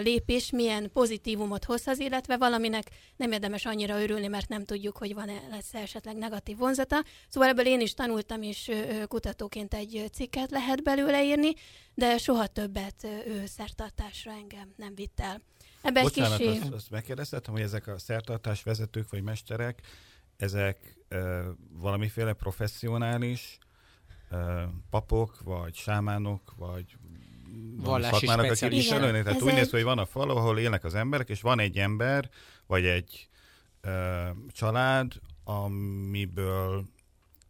[0.00, 5.42] lépés milyen pozitívumot hozhat, illetve valaminek nem érdemes annyira örülni, mert nem tudjuk, hogy van-e
[5.50, 7.04] lesz esetleg negatív vonzata.
[7.28, 9.02] Szóval ebből én is tanultam, és ö,
[9.40, 11.52] ö, kutatóként egy cikket lehet belőle írni,
[11.94, 15.40] de soha többet ő szertartásra engem nem vitt el.
[15.82, 16.46] Ebbe Bocsánat, kis...
[16.60, 19.80] azt, azt megkérdeztetem, hogy ezek a szertartás vezetők vagy mesterek,
[20.36, 23.58] ezek ö, valamiféle professzionális
[24.30, 26.96] ö, papok, vagy sámánok, vagy
[27.76, 29.00] Vallási specialisták.
[29.00, 31.40] Tehát Ez úgy néz egy- ki, hogy van a falu, ahol élnek az emberek, és
[31.40, 32.28] van egy ember,
[32.66, 33.28] vagy egy
[33.80, 35.12] ö, család,
[35.44, 36.84] amiből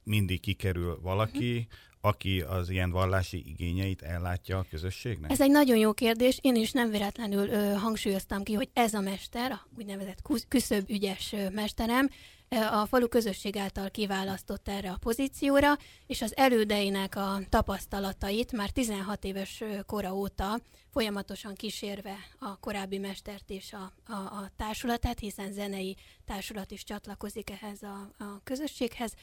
[0.05, 1.69] mindig kikerül valaki,
[2.01, 5.31] aki az ilyen vallási igényeit ellátja a közösségnek?
[5.31, 6.39] Ez egy nagyon jó kérdés.
[6.43, 10.91] Én is nem véletlenül ö, hangsúlyoztam ki, hogy ez a mester, a úgynevezett kusz- küszöb
[10.91, 12.09] ügyes ö, mesterem,
[12.51, 19.25] a falu közösség által kiválasztott erre a pozícióra, és az elődeinek a tapasztalatait már 16
[19.25, 20.61] éves kora óta
[20.93, 27.51] folyamatosan kísérve a korábbi mestert és a, a, a társulatát, hiszen zenei társulat is csatlakozik
[27.51, 29.15] ehhez a, a közösséghez,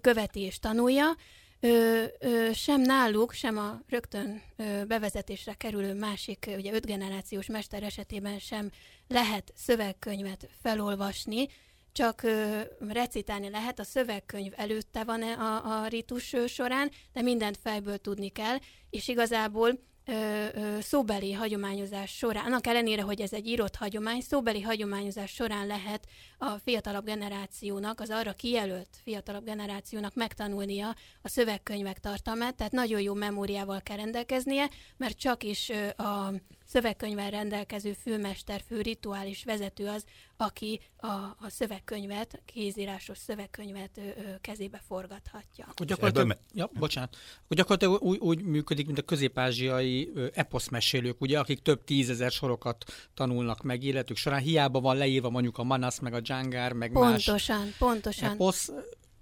[0.00, 1.16] követi és tanulja,
[1.60, 7.82] ö, ö, sem náluk, sem a rögtön ö, bevezetésre kerülő másik, ugye öt generációs mester
[7.82, 8.70] esetében sem
[9.08, 11.48] lehet szövegkönyvet felolvasni,
[11.92, 17.98] csak ö, recitálni lehet, a szövegkönyv előtte van a, a ritus során, de mindent fejből
[17.98, 18.56] tudni kell,
[18.90, 24.62] és igazából ö, ö, szóbeli hagyományozás során, annak ellenére, hogy ez egy írott hagyomány, szóbeli
[24.62, 26.06] hagyományozás során lehet
[26.38, 33.14] a fiatalabb generációnak, az arra kijelölt fiatalabb generációnak megtanulnia a szövegkönyvek tartalmát, tehát nagyon jó
[33.14, 36.32] memóriával kell rendelkeznie, mert csak is ö, a
[36.64, 40.04] szövegkönyvvel rendelkező főmester, fő rituális vezető az,
[40.36, 45.66] aki a, a szövegkönyvet, kézírásos szövegkönyvet ö, ö, kezébe forgathatja.
[45.68, 47.16] Akkor gyakorlatilag, ebből ja, bocsánat.
[47.44, 53.62] Akkor gyakorlatilag úgy, úgy működik, mint a közép-ázsiai eposzmesélők, ugye, akik több tízezer sorokat tanulnak
[53.62, 54.40] meg életük során.
[54.40, 58.72] Hiába van leírva mondjuk a Manas, meg a Dzsangár, meg más Pontosan, pontosan, eposz.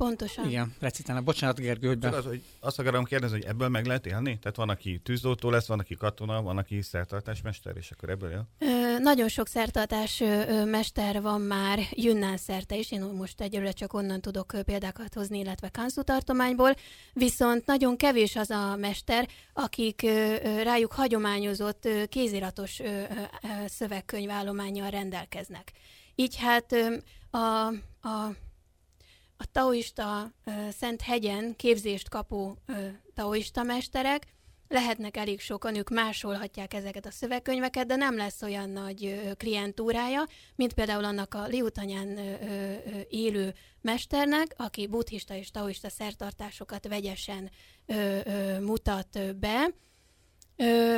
[0.03, 0.49] Pontosan.
[0.49, 1.25] Igen, recitálnak.
[1.25, 2.09] Bocsánat, Gergő, hogy be...
[2.09, 4.39] az, hogy azt akarom kérdezni, hogy ebből meg lehet élni?
[4.39, 8.49] Tehát van, aki tűzoltó lesz, van, aki katona, van, aki szertartásmester, és akkor ebből él?
[8.59, 13.73] Ö, nagyon sok szertartás ö, ö, mester van már Yunnan szerte is, én most egyelőre
[13.73, 16.75] csak onnan tudok példákat hozni, illetve Kansu tartományból,
[17.13, 20.03] viszont nagyon kevés az a mester, akik
[20.63, 22.81] rájuk hagyományozott kéziratos
[23.67, 25.73] szövegkönyvállományjal rendelkeznek.
[26.15, 26.75] Így hát
[27.31, 27.67] a,
[28.09, 28.35] a
[29.43, 30.33] a taoista
[30.71, 32.57] Szent Hegyen képzést kapó
[33.15, 34.27] taoista mesterek,
[34.69, 40.27] lehetnek elég sokan, ők másolhatják ezeket a szövegkönyveket, de nem lesz olyan nagy ö, klientúrája,
[40.55, 42.19] mint például annak a Liutanyán
[43.09, 47.51] élő mesternek, aki buddhista és taoista szertartásokat vegyesen
[48.61, 49.69] mutat be,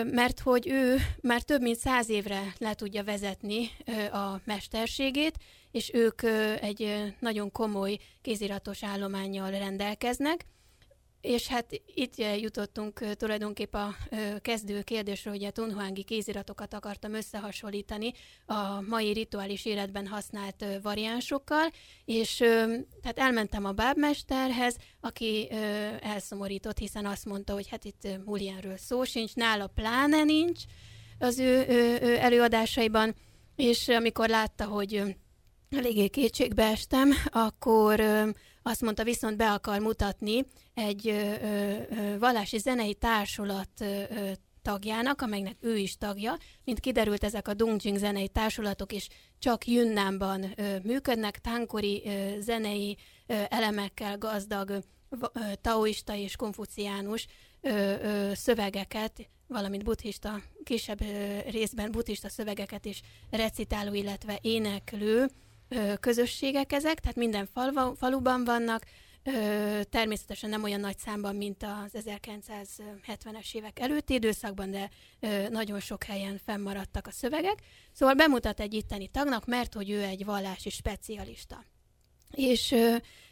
[0.05, 3.71] mert hogy ő már több mint száz évre le tudja vezetni
[4.13, 5.39] a mesterségét,
[5.71, 6.23] és ők
[6.61, 10.45] egy nagyon komoly kéziratos állományjal rendelkeznek,
[11.25, 13.97] és hát itt jutottunk tulajdonképp a
[14.41, 18.13] kezdő kérdésre, hogy a tunhuángi kéziratokat akartam összehasonlítani
[18.47, 21.71] a mai rituális életben használt variánsokkal,
[22.05, 22.37] és
[23.03, 25.49] tehát elmentem a bábmesterhez, aki
[26.01, 30.63] elszomorított, hiszen azt mondta, hogy hát itt Mulienről szó sincs, nála pláne nincs
[31.19, 31.67] az ő,
[32.03, 33.15] ő előadásaiban,
[33.57, 35.17] és amikor látta, hogy
[35.71, 38.01] eléggé kétségbe estem, akkor
[38.67, 44.05] azt mondta, viszont be akar mutatni egy ö, ö, vallási zenei társulat ö,
[44.63, 46.37] tagjának, amelynek ő is tagja.
[46.65, 52.97] Mint kiderült, ezek a Dongjing zenei társulatok is csak Yunnanban ö, működnek, tánkori ö, zenei
[53.27, 54.79] ö, elemekkel gazdag ö,
[55.61, 57.27] taoista és konfuciánus
[57.61, 63.01] ö, ö, szövegeket, valamint buddhista, kisebb ö, részben buddhista szövegeket is
[63.31, 65.29] recitáló, illetve éneklő
[66.01, 68.85] közösségek ezek, tehát minden falva, faluban vannak,
[69.91, 74.91] természetesen nem olyan nagy számban, mint az 1970-es évek előtti időszakban, de
[75.49, 77.59] nagyon sok helyen fennmaradtak a szövegek.
[77.93, 81.65] Szóval bemutat egy itteni tagnak, mert hogy ő egy vallási specialista.
[82.31, 82.75] És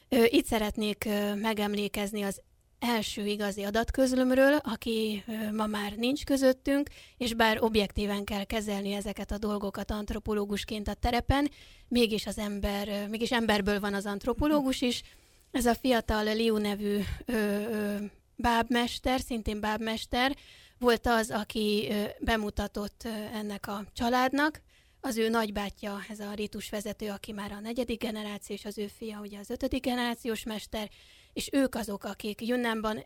[0.08, 2.40] itt szeretnék megemlékezni az
[2.82, 9.38] első igazi adatközlömről, aki ma már nincs közöttünk, és bár objektíven kell kezelni ezeket a
[9.38, 11.50] dolgokat antropológusként a terepen,
[11.88, 15.02] mégis az ember, mégis emberből van az antropológus is.
[15.50, 17.96] Ez a fiatal Liu nevű ö, ö,
[18.36, 20.36] bábmester, szintén bábmester,
[20.78, 21.88] volt az, aki
[22.20, 24.60] bemutatott ennek a családnak,
[25.00, 29.20] az ő nagybátyja, ez a ritusvezető, aki már a negyedik generáció, és az ő fia
[29.20, 30.88] ugye az ötödik generációs mester,
[31.32, 33.04] és ők azok, akik Junnanban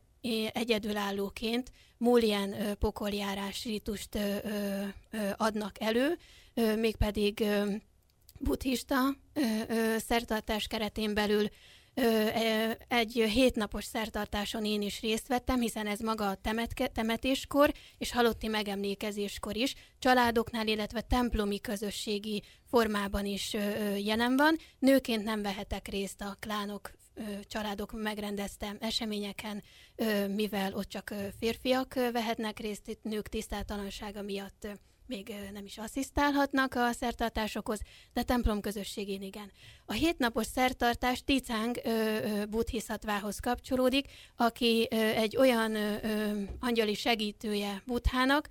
[0.53, 4.19] egyedülállóként múljen pokoljárás ritust
[5.37, 6.19] adnak elő,
[6.77, 7.45] mégpedig
[8.41, 9.17] buddhista
[9.97, 11.49] szertartás keretén belül
[12.89, 18.47] egy hétnapos szertartáson én is részt vettem, hiszen ez maga a temetke, temetéskor és halotti
[18.47, 23.57] megemlékezéskor is családoknál, illetve templomi közösségi formában is
[23.97, 24.57] jelen van.
[24.79, 26.91] Nőként nem vehetek részt a klánok
[27.43, 29.63] családok megrendezte eseményeken,
[30.29, 34.67] mivel ott csak férfiak vehetnek részt, nők tisztátalansága miatt
[35.07, 37.81] még nem is asszisztálhatnak a szertartásokhoz,
[38.13, 39.53] de templom közösségén igen.
[39.87, 41.81] A hétnapos szertartás Ticáng
[42.49, 45.77] buddhiszatvához kapcsolódik, aki egy olyan
[46.61, 48.49] angyali segítője Buddhának,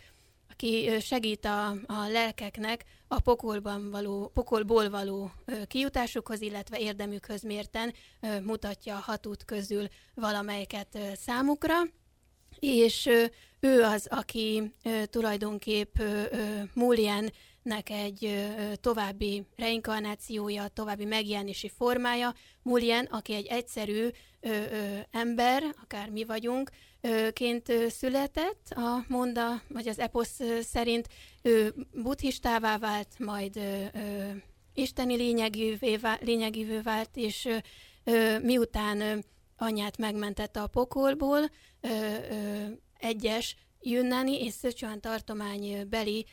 [0.56, 5.32] aki segít a, a lelkeknek a pokolban való, pokolból való
[5.68, 7.94] kijutásukhoz, illetve érdemükhöz mérten
[8.44, 11.74] mutatja a hat út közül valamelyiket számukra,
[12.60, 13.10] és
[13.60, 15.96] ő az, aki tulajdonképp
[16.74, 18.46] Mulliennek egy
[18.82, 22.34] további reinkarnációja, további megjelenési formája.
[22.62, 24.08] Mulien, aki egy egyszerű
[25.12, 26.70] ember, akár mi vagyunk,
[27.34, 31.08] ként született, a monda, vagy az eposz szerint
[31.42, 33.60] ő buddhistává vált, majd
[34.74, 37.48] isteni lényegűvé, lényegűvé vált, és
[38.42, 39.26] miután
[39.58, 41.50] anyját megmentette a pokolból,
[43.00, 46.26] egyes Yunnani és Szöcsuan tartomány beli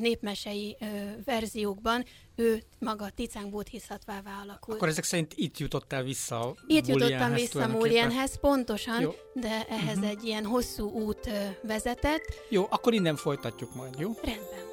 [0.00, 0.86] népmesei ö,
[1.24, 2.04] verziókban
[2.36, 4.76] ő maga Ticáng Bodhisattvává alakult.
[4.76, 9.14] Akkor ezek szerint itt jutottál vissza Itt jutottam vissza Múlienhez, pontosan, jó.
[9.34, 10.10] de ehhez uh-huh.
[10.10, 11.30] egy ilyen hosszú út ö,
[11.62, 12.24] vezetett.
[12.48, 14.10] Jó, akkor innen folytatjuk majd, jó?
[14.22, 14.68] Rendben.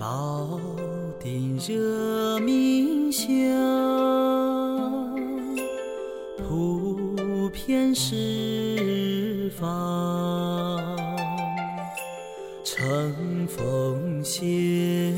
[0.00, 0.58] 宝
[1.22, 3.28] 鼎热冥香，
[6.38, 7.94] 普遍
[9.49, 11.15] 方。
[12.63, 15.15] 乘风携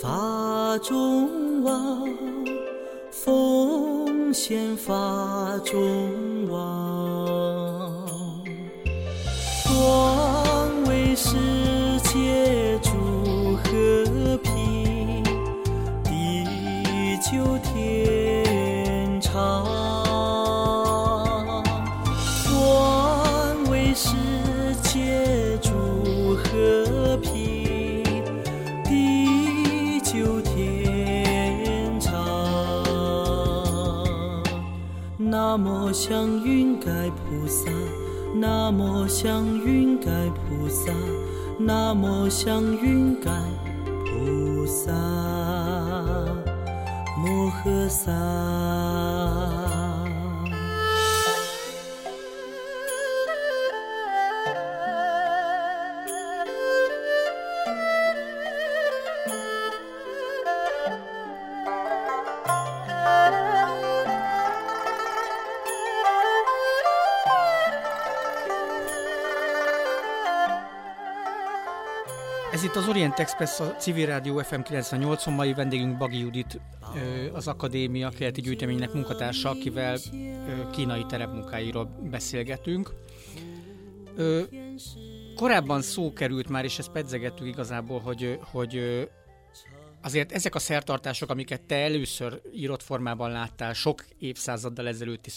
[0.00, 2.04] 法中王
[3.10, 4.92] 奉献法
[5.64, 6.93] 中王
[35.56, 37.70] 南无祥云盖菩萨，
[38.34, 40.92] 南无祥云盖菩萨。
[41.60, 43.30] 南无祥云盖
[44.04, 44.90] 菩萨
[47.16, 48.10] 摩诃萨。
[72.74, 76.60] Itt az Orient Express, a Civil Rádió FM 98 mai vendégünk Bagi Judit,
[77.32, 79.98] az Akadémia keleti gyűjteménynek munkatársa, akivel
[80.72, 82.92] kínai terepmunkáiról beszélgetünk.
[85.36, 89.08] Korábban szó került már, és ezt pedzegettük igazából, hogy, hogy
[90.02, 95.30] azért ezek a szertartások, amiket te először írott formában láttál sok évszázaddal ezelőtti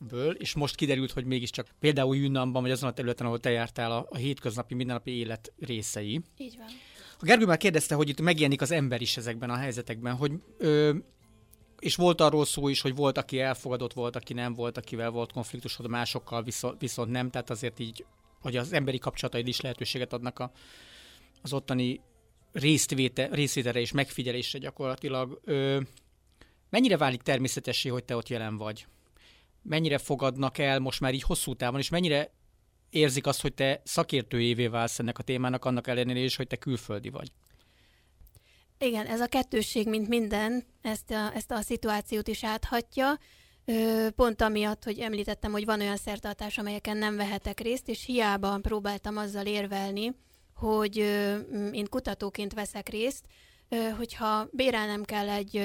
[0.00, 3.92] szövegekből, és most kiderült, hogy mégiscsak például Yunnanban, vagy azon a területen, ahol te jártál,
[3.92, 6.20] a, a hétköznapi, mindennapi élet részei.
[6.36, 6.66] Így van.
[7.18, 10.94] A Gergő már kérdezte, hogy itt megjelenik az ember is ezekben a helyzetekben, hogy ö,
[11.78, 15.32] és volt arról szó is, hogy volt, aki elfogadott, volt, aki nem volt, akivel volt
[15.32, 18.04] konfliktusod, másokkal viszont, viszont nem, tehát azért így,
[18.40, 20.52] hogy az emberi kapcsolataid is lehetőséget adnak a,
[21.42, 22.00] az ottani
[22.52, 25.40] résztvéte, részvételre és megfigyelésre gyakorlatilag.
[25.44, 25.80] Ö,
[26.70, 28.86] mennyire válik természetessé, hogy te ott jelen vagy?
[29.62, 32.32] Mennyire fogadnak el most már így hosszú távon, és mennyire
[32.90, 37.08] érzik azt, hogy te szakértőjévé válsz ennek a témának, annak ellenére is, hogy te külföldi
[37.08, 37.32] vagy?
[38.78, 43.18] Igen, ez a kettősség, mint minden, ezt a, ezt a szituációt is áthatja.
[44.16, 49.16] Pont amiatt, hogy említettem, hogy van olyan szertartás, amelyeken nem vehetek részt, és hiába próbáltam
[49.16, 50.14] azzal érvelni,
[50.54, 50.96] hogy
[51.72, 53.24] én kutatóként veszek részt,
[53.96, 55.56] hogyha bérelnem kell egy,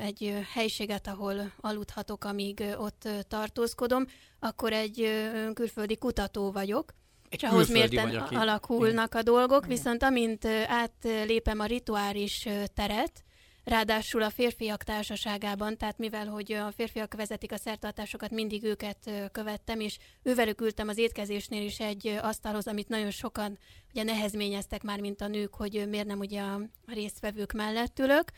[0.00, 4.06] egy helységet, ahol aludhatok, amíg ott tartózkodom,
[4.38, 5.10] akkor egy
[5.54, 6.94] külföldi kutató vagyok,
[7.28, 13.24] Egy és ahhoz mérten vagy, aki- alakulnak a dolgok, viszont amint átlépem a rituális teret,
[13.64, 19.80] ráadásul a férfiak társaságában, tehát mivel hogy a férfiak vezetik a szertartásokat, mindig őket követtem,
[19.80, 23.58] és ővelük ültem az étkezésnél is egy asztalhoz, amit nagyon sokan
[23.90, 28.30] ugye nehezményeztek már, mint a nők, hogy miért nem ugye a résztvevők mellett ülök.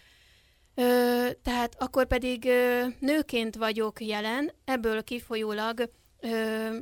[0.74, 6.77] Ö, tehát akkor pedig ö, nőként vagyok jelen, ebből kifolyólag ö,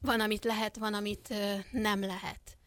[0.00, 2.59] van, amit lehet, van, amit ö, nem lehet.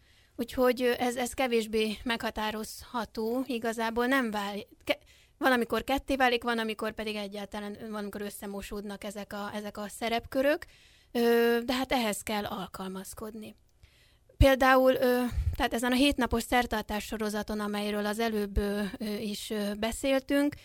[0.43, 4.67] Úgyhogy ez, ez kevésbé meghatározható, igazából nem válik.
[4.83, 5.03] Ke-
[5.37, 9.87] van, amikor ketté válik, van, amikor pedig egyáltalán, van, amikor összemosódnak ezek a, ezek a
[9.87, 10.65] szerepkörök,
[11.11, 13.55] ö, de hát ehhez kell alkalmazkodni.
[14.37, 15.23] Például, ö,
[15.55, 18.83] tehát ezen a hétnapos szertartás sorozaton, amelyről az előbb ö,
[19.19, 20.55] is ö, beszéltünk,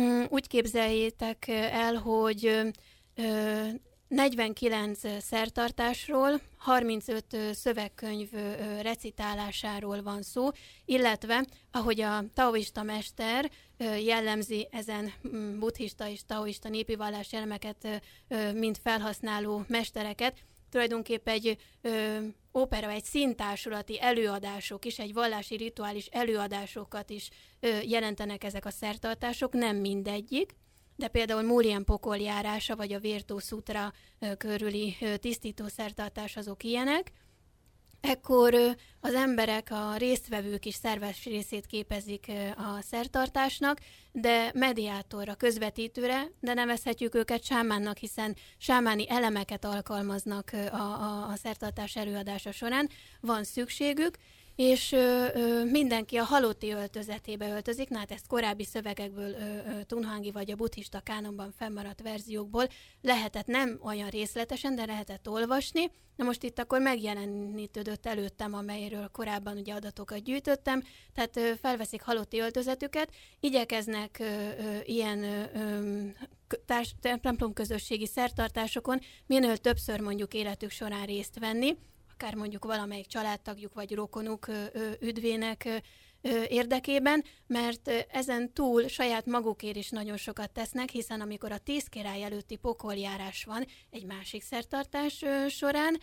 [0.00, 2.72] mm, úgy képzeljétek el, hogy
[3.14, 3.68] ö,
[4.10, 8.28] 49 szertartásról, 35 ö, szövegkönyv
[8.80, 10.48] recitálásáról van szó,
[10.84, 13.50] illetve, ahogy a taoista mester
[14.02, 18.02] jellemzi ezen mm, buddhista és taoista népi vallás elemeket,
[18.54, 20.38] mint felhasználó mestereket,
[20.70, 22.18] tulajdonképpen egy ö,
[22.52, 27.28] opera, egy színtársulati előadások is, egy vallási rituális előadásokat is
[27.60, 30.54] ö, jelentenek ezek a szertartások, nem mindegyik,
[31.00, 33.00] de például Múlien pokoljárása, vagy a
[34.18, 37.12] ö, körüli ö, tisztító szertartás azok ilyenek.
[38.00, 38.54] Ekkor
[39.00, 42.26] az emberek, a résztvevők is szerves részét képezik
[42.56, 43.78] a szertartásnak,
[44.12, 51.96] de mediátorra, közvetítőre, de nevezhetjük őket sámánnak, hiszen sámáni elemeket alkalmaznak a, a, a szertartás
[51.96, 52.88] előadása során,
[53.20, 54.16] van szükségük,
[54.56, 59.82] és ö, ö, mindenki a halotti öltözetébe öltözik, na hát ezt korábbi szövegekből, ö, ö,
[59.82, 62.68] Tunhangi vagy a buddhista kánonban fennmaradt verziókból
[63.02, 65.90] lehetett nem olyan részletesen, de lehetett olvasni.
[66.16, 70.82] Na most itt akkor megjelenítődött előttem, amelyről korábban ugye adatokat gyűjtöttem,
[71.14, 76.06] tehát ö, felveszik halotti öltözetüket, igyekeznek ö, ö, ilyen ö,
[76.66, 81.76] társ, templomközösségi szertartásokon minél többször mondjuk életük során részt venni,
[82.20, 84.46] akár mondjuk valamelyik családtagjuk vagy rokonuk
[85.00, 85.82] üdvének
[86.48, 92.22] érdekében, mert ezen túl saját magukért is nagyon sokat tesznek, hiszen amikor a tíz király
[92.22, 95.98] előtti pokoljárás van egy másik szertartás során,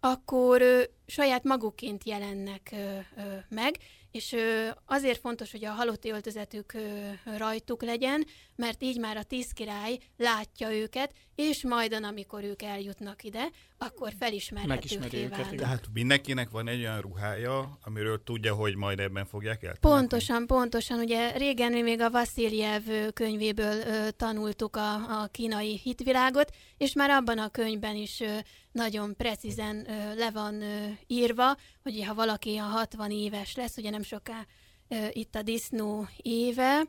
[0.00, 3.76] akkor ö, saját magukként jelennek ö, ö, meg,
[4.10, 9.22] és ö, azért fontos, hogy a halotti öltözetük ö, rajtuk legyen, mert így már a
[9.22, 15.54] tíz király látja őket, és majdan, amikor ők eljutnak ide, akkor felismerhetőké válnak.
[15.54, 19.76] Tehát mindenkinek van egy olyan ruhája, amiről tudja, hogy majd ebben fogják el.
[19.80, 20.98] Pontosan, pontosan.
[20.98, 26.92] Ugye régen mi még a Vasiljev ö, könyvéből ö, tanultuk a, a kínai hitvilágot, és
[26.92, 28.36] már abban a könyvben is ö,
[28.72, 33.90] nagyon precízen ö, le van ö, írva, hogy ha valaki a 60 éves lesz, ugye
[33.90, 34.46] nem soká
[34.88, 36.82] ö, itt a disznó éve,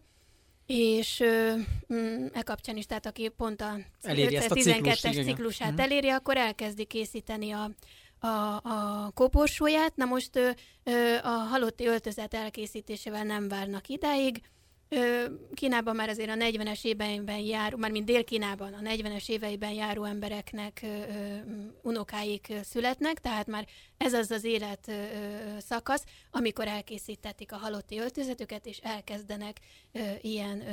[0.69, 1.53] és ö,
[1.93, 5.23] mm, e kapcsán is, tehát aki pont a Eléri ezt a ciklust, 12-es igen.
[5.23, 5.79] ciklusát Mhm.
[5.79, 7.71] eléri, akkor elkezdi készíteni a,
[8.19, 8.27] a,
[8.63, 9.95] a koporsóját.
[9.95, 10.49] Na most ö,
[10.83, 14.41] ö, a halotti öltözet elkészítésével nem várnak idáig,
[15.53, 20.85] Kínában már azért a 40-es éveiben járó, már mint Dél-Kínában a 40-es éveiben járó embereknek
[21.81, 23.67] unokáik születnek, tehát már
[23.97, 24.91] ez az az élet
[25.57, 29.57] szakasz, amikor elkészítetik a halotti öltözetüket, és elkezdenek
[30.21, 30.63] ilyen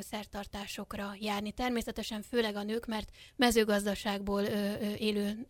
[0.00, 1.52] szertartásokra járni.
[1.52, 4.42] Természetesen főleg a nők, mert mezőgazdaságból
[4.98, 5.46] élő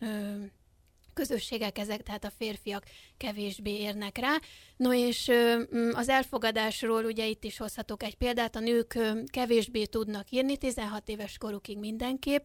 [1.13, 2.85] közösségek ezek, tehát a férfiak
[3.17, 4.37] kevésbé érnek rá.
[4.77, 10.31] No és mm, az elfogadásról ugye itt is hozhatok egy példát, a nők kevésbé tudnak
[10.31, 12.45] írni, 16 éves korukig mindenképp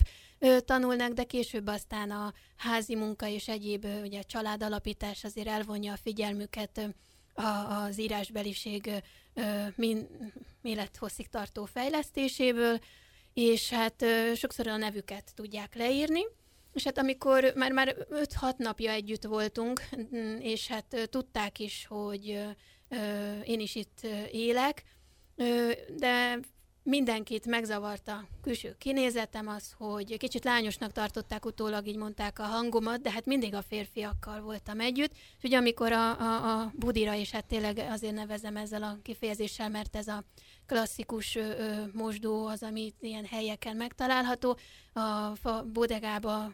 [0.66, 6.90] tanulnak, de később aztán a házi munka és egyéb ugye családalapítás azért elvonja a figyelmüket
[7.34, 8.90] az írásbeliség
[9.76, 10.08] min,
[10.62, 12.80] élethosszig tartó fejlesztéséből,
[13.34, 14.06] és hát
[14.36, 16.22] sokszor a nevüket tudják leírni.
[16.76, 19.82] És hát amikor már, már 5-6 napja együtt voltunk,
[20.16, 22.40] mm, és hát tudták is, hogy
[23.44, 24.00] én is itt
[24.32, 24.84] élek,
[25.98, 26.40] de
[26.84, 33.12] mindenkit megzavarta külső kinézetem az, hogy kicsit lányosnak tartották utólag, így mondták a hangomat, de
[33.12, 35.12] hát mindig a férfiakkal voltam együtt.
[35.38, 39.70] És ugye amikor a, a, a budira, és hát tényleg azért nevezem ezzel a kifejezéssel,
[39.70, 40.24] mert ez a
[40.68, 41.38] klasszikus
[41.94, 44.58] mosdó az, ami ilyen helyeken megtalálható,
[45.44, 46.54] a bodegába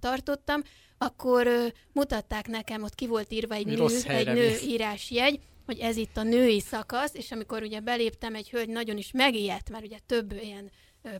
[0.00, 0.62] tartottam,
[0.98, 6.16] akkor mutatták nekem, ott ki volt írva egy, nő, egy nő írásjegy, hogy ez itt
[6.16, 10.32] a női szakasz, és amikor ugye beléptem, egy hölgy nagyon is megijedt, mert ugye több
[10.32, 10.70] ilyen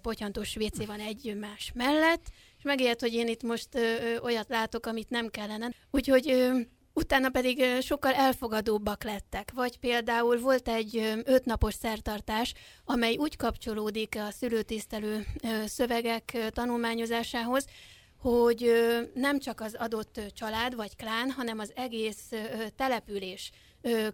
[0.02, 2.26] potyantós WC van egy más mellett,
[2.58, 5.70] és megijedt, hogy én itt most ö, ö, olyat látok, amit nem kellene.
[5.90, 6.58] Úgyhogy ö,
[6.94, 9.50] Utána pedig sokkal elfogadóbbak lettek.
[9.54, 15.26] Vagy például volt egy ötnapos szertartás, amely úgy kapcsolódik a szülőtisztelő
[15.66, 17.66] szövegek tanulmányozásához,
[18.18, 18.72] hogy
[19.14, 22.30] nem csak az adott család vagy klán, hanem az egész
[22.76, 23.50] település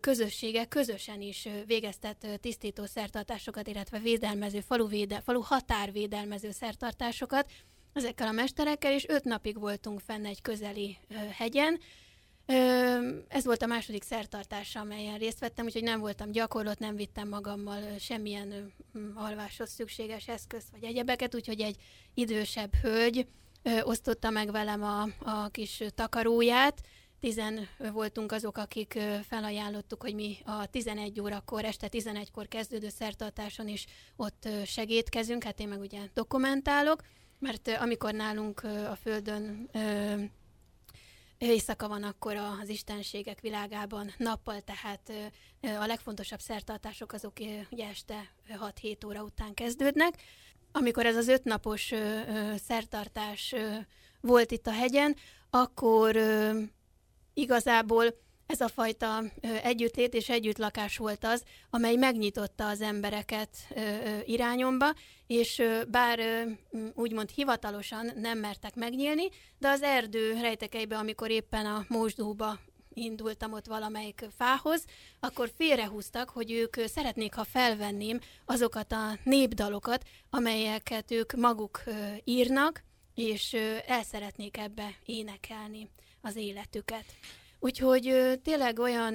[0.00, 7.50] közössége közösen is végeztet tisztító szertartásokat, illetve védelmező, falu, véde, falu határvédelmező szertartásokat
[7.92, 10.98] ezekkel a mesterekkel, és öt napig voltunk fenn egy közeli
[11.30, 11.80] hegyen,
[13.28, 17.98] ez volt a második szertartás, amelyen részt vettem, úgyhogy nem voltam gyakorlott, nem vittem magammal
[17.98, 18.72] semmilyen
[19.14, 21.76] alváshoz szükséges eszközt vagy egyebeket, úgyhogy egy
[22.14, 23.26] idősebb hölgy
[23.82, 26.80] osztotta meg velem a, a kis takaróját,
[27.20, 33.86] tizen voltunk azok, akik felajánlottuk, hogy mi a 11 órakor, este 11-kor kezdődő szertartáson is
[34.16, 37.02] ott segítkezünk, hát én meg ugye dokumentálok,
[37.38, 39.70] mert amikor nálunk a Földön
[41.38, 45.12] éjszaka van akkor az istenségek világában, nappal, tehát
[45.60, 47.32] a legfontosabb szertartások azok
[47.70, 48.30] ugye este
[48.82, 50.14] 6-7 óra után kezdődnek.
[50.72, 51.92] Amikor ez az ötnapos
[52.66, 53.54] szertartás
[54.20, 55.16] volt itt a hegyen,
[55.50, 56.16] akkor
[57.34, 58.04] igazából
[58.48, 59.22] ez a fajta
[59.62, 63.48] együttlét és együttlakás volt az, amely megnyitotta az embereket
[64.24, 64.94] irányomba,
[65.26, 66.46] és bár
[66.94, 69.28] úgymond hivatalosan nem mertek megnyílni,
[69.58, 72.58] de az erdő rejtekeibe, amikor éppen a mosdóba
[72.92, 74.84] indultam ott valamelyik fához,
[75.20, 81.82] akkor félrehúztak, hogy ők szeretnék, ha felvenném azokat a népdalokat, amelyeket ők maguk
[82.24, 82.82] írnak,
[83.14, 83.52] és
[83.86, 85.88] el szeretnék ebbe énekelni
[86.20, 87.04] az életüket.
[87.60, 89.14] Úgyhogy tényleg olyan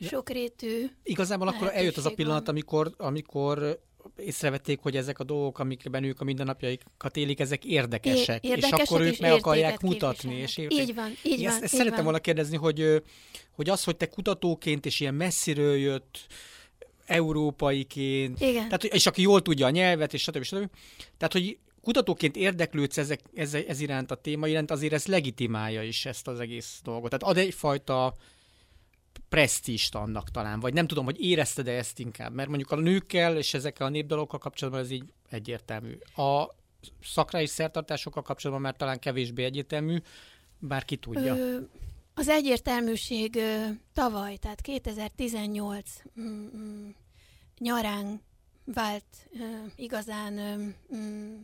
[0.00, 0.86] sokrétű.
[1.02, 3.80] Igazából akkor eljött az a pillanat, amikor, amikor
[4.16, 8.86] észrevették, hogy ezek a dolgok, amikben ők a mindennapjaikat élik, ezek érdekesek, é, érdekesek és
[8.86, 10.34] akkor ők meg akarják mutatni.
[10.34, 10.78] És értek.
[10.78, 11.46] így van, így van.
[11.46, 12.04] Ezt, ezt így szerettem van.
[12.04, 13.02] volna kérdezni, hogy,
[13.50, 16.26] hogy az, hogy te kutatóként és ilyen messziről jött,
[17.06, 18.64] európaiként, Igen.
[18.64, 20.42] Tehát, és aki jól tudja a nyelvet, és stb.
[20.42, 20.70] stb.
[21.16, 26.06] Tehát, hogy kutatóként érdeklődsz ezek, ez, ez iránt a téma iránt, azért ez legitimálja is
[26.06, 27.10] ezt az egész dolgot.
[27.10, 28.14] Tehát ad egyfajta
[29.28, 33.54] presztíst annak talán, vagy nem tudom, hogy érezted-e ezt inkább, mert mondjuk a nőkkel és
[33.54, 35.98] ezekkel a népdalokkal kapcsolatban ez így egyértelmű.
[36.16, 36.48] A
[37.02, 39.98] szakrai szertartásokkal kapcsolatban már talán kevésbé egyértelmű,
[40.58, 41.36] bárki tudja.
[41.36, 41.58] Ö,
[42.14, 46.88] az egyértelműség ö, tavaly, tehát 2018 mm, mm,
[47.58, 48.20] nyarán
[48.64, 49.44] vált ö,
[49.76, 50.56] igazán ö,
[50.96, 51.34] mm,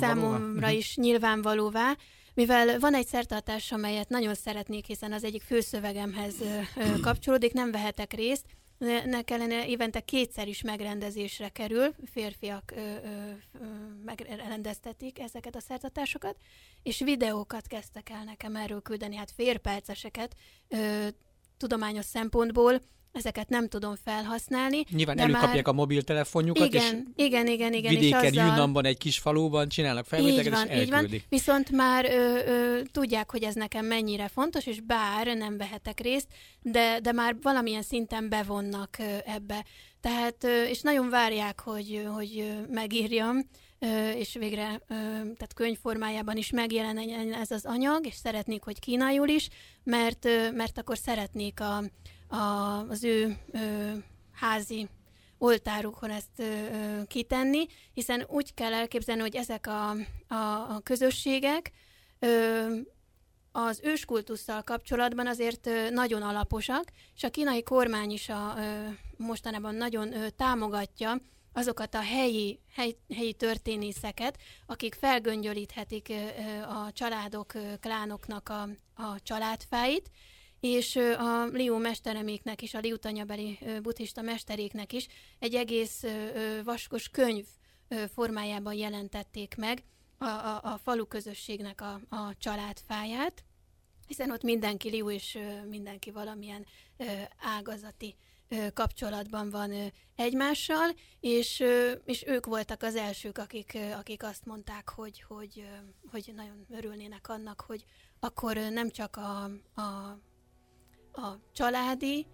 [0.00, 0.76] számomra uh-huh.
[0.76, 1.96] is nyilvánvalóvá,
[2.34, 6.34] mivel van egy szertartás, amelyet nagyon szeretnék, hiszen az egyik főszövegemhez
[7.02, 8.44] kapcsolódik, nem vehetek részt,
[9.04, 13.66] ne kellene évente kétszer is megrendezésre kerül, férfiak ö, ö, ö,
[14.04, 16.36] megrendeztetik ezeket a szertartásokat,
[16.82, 20.34] és videókat kezdtek el nekem erről küldeni, hát félperceseket,
[20.68, 21.06] ö,
[21.56, 22.80] tudományos szempontból,
[23.12, 24.84] ezeket nem tudom felhasználni.
[24.90, 25.74] Nyilván de előkapják már...
[25.74, 28.46] a mobiltelefonjukat, igen, és igen, igen, igen, vidéken, és azzal...
[28.46, 31.14] Junnanban egy kis faluban csinálnak felvételeket, és elküldi.
[31.14, 31.22] Így van.
[31.28, 36.26] Viszont már ö, ö, tudják, hogy ez nekem mennyire fontos, és bár nem vehetek részt,
[36.62, 39.64] de, de már valamilyen szinten bevonnak ö, ebbe.
[40.00, 43.48] Tehát, ö, és nagyon várják, hogy, hogy megírjam,
[44.16, 49.48] és végre tehát könyvformájában is megjelenjen ez az anyag, és szeretnék, hogy kínaiul is,
[49.84, 51.82] mert, mert akkor szeretnék a,
[52.30, 53.92] a, az ő ö,
[54.32, 54.88] házi
[55.38, 56.44] oltárukon ezt ö,
[57.06, 59.90] kitenni, hiszen úgy kell elképzelni, hogy ezek a,
[60.34, 61.70] a, a közösségek
[62.18, 62.66] ö,
[63.52, 69.74] az őskultusszal kapcsolatban azért ö, nagyon alaposak, és a kínai kormány is a, ö, mostanában
[69.74, 71.16] nagyon ö, támogatja
[71.52, 76.12] azokat a helyi, hely, helyi történészeket, akik felgöngyölíthetik
[76.68, 78.62] a családok, klánoknak a,
[79.02, 80.10] a családfáit,
[80.60, 85.06] és a Liu mestereméknek is, a Liu tanyabeli buddhista mesteréknek is
[85.38, 86.04] egy egész
[86.64, 87.46] vaskos könyv
[88.14, 89.82] formájában jelentették meg
[90.18, 93.44] a, a, a falu közösségnek a, a családfáját,
[94.06, 95.38] hiszen ott mindenki Liu és
[95.68, 96.66] mindenki valamilyen
[97.38, 98.16] ágazati
[98.74, 100.90] kapcsolatban van egymással,
[101.20, 101.64] és,
[102.04, 105.68] és ők voltak az elsők, akik, akik azt mondták, hogy, hogy,
[106.10, 107.84] hogy nagyon örülnének annak, hogy
[108.20, 109.42] akkor nem csak a,
[109.80, 110.18] a
[111.12, 112.26] a családi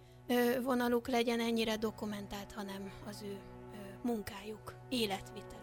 [0.63, 3.37] vonaluk legyen ennyire dokumentált, hanem az ő
[4.01, 5.56] munkájuk, életvitelük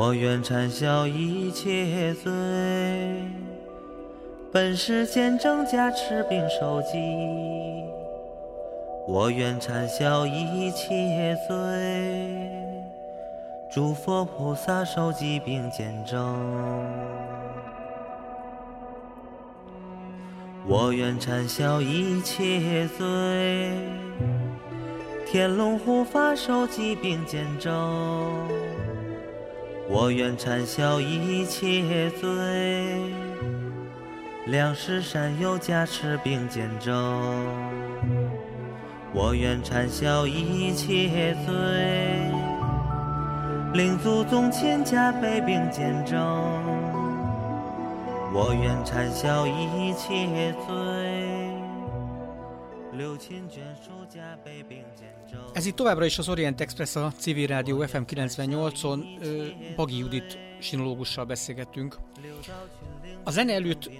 [0.00, 2.30] 我愿铲销一切罪，
[4.52, 6.88] 本是见证加持并受记。
[9.08, 11.56] 我愿铲销一切罪，
[13.68, 16.16] 诸佛菩萨受记并见证。
[20.68, 23.72] 我愿铲销一切罪，
[25.26, 28.57] 天龙护法受记并见证。
[29.90, 32.28] 我愿禅消一切罪，
[34.44, 36.94] 良世善友加持并肩证。
[39.14, 41.54] 我愿禅消一切罪，
[43.72, 46.18] 令祖宗千家百病见证。
[48.34, 51.07] 我愿禅消一切罪。
[55.52, 59.04] Ez itt továbbra is az Orient Express a Civil Rádió FM 98-on.
[59.76, 61.96] Bagi Judit sinológussal beszélgettünk.
[63.24, 63.90] A zene előtt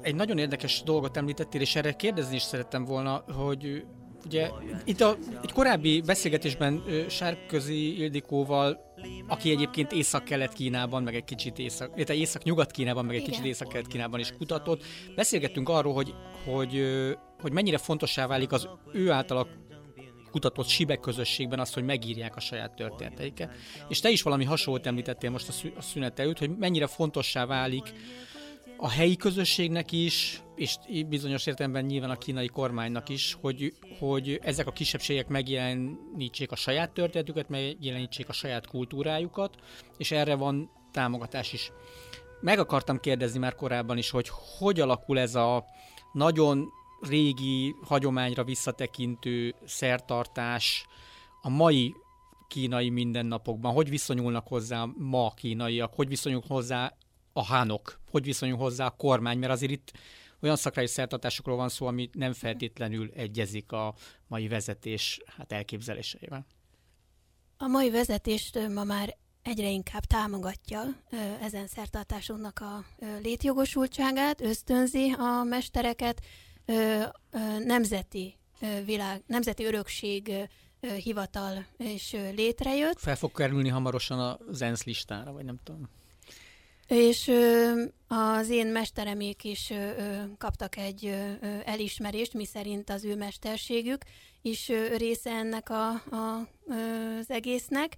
[0.00, 3.84] egy nagyon érdekes dolgot említettél, és erre kérdezni is szerettem volna, hogy
[4.24, 4.50] ugye
[4.84, 8.94] itt a, egy korábbi beszélgetésben Sárközi Ildikóval,
[9.28, 13.32] aki egyébként Észak-Kelet-Kínában, meg egy kicsit Észak, illetve Észak-Nyugat-Kínában, meg egy Igen.
[13.32, 14.82] kicsit Észak-Kelet-Kínában is kutatott,
[15.14, 16.14] beszélgettünk arról, hogy,
[16.44, 16.82] hogy,
[17.42, 19.48] hogy mennyire fontossá válik az ő által
[20.30, 23.50] kutatott sibek közösségben azt, hogy megírják a saját történeteiket.
[23.88, 27.92] És te is valami hasonlót említettél most a szünet előtt, hogy mennyire fontossá válik
[28.76, 30.76] a helyi közösségnek is, és
[31.08, 36.90] bizonyos értelemben nyilván a kínai kormánynak is, hogy, hogy ezek a kisebbségek megjelenítsék a saját
[36.90, 39.54] történetüket, megjelenítsék a saját kultúrájukat,
[39.96, 41.72] és erre van támogatás is.
[42.40, 45.64] Meg akartam kérdezni már korábban is, hogy hogy alakul ez a
[46.12, 46.68] nagyon
[47.02, 50.86] régi hagyományra visszatekintő szertartás
[51.42, 51.94] a mai
[52.48, 53.72] kínai mindennapokban?
[53.72, 55.94] Hogy viszonyulnak hozzá ma a kínaiak?
[55.94, 56.96] Hogy viszonyulnak hozzá
[57.32, 58.00] a hánok?
[58.10, 59.38] Hogy viszonyul hozzá a kormány?
[59.38, 59.92] Mert azért itt
[60.40, 63.94] olyan szakrai szertartásokról van szó, ami nem feltétlenül egyezik a
[64.26, 66.46] mai vezetés hát elképzeléseivel.
[67.56, 70.82] A mai vezetést ma már egyre inkább támogatja
[71.40, 72.84] ezen szertartásunknak a
[73.22, 76.20] létjogosultságát, ösztönzi a mestereket,
[76.64, 80.32] ö, ö, nemzeti ö, világ, nemzeti örökség
[80.80, 82.98] ö, hivatal ö, létrejött.
[82.98, 85.88] Fel fog kerülni hamarosan az ENSZ listára, vagy nem tudom.
[86.86, 87.30] És
[88.06, 89.72] az én mesteremék is
[90.38, 91.14] kaptak egy
[91.64, 94.02] elismerést, miszerint az ő mesterségük
[94.42, 97.96] is része ennek a, a, az egésznek.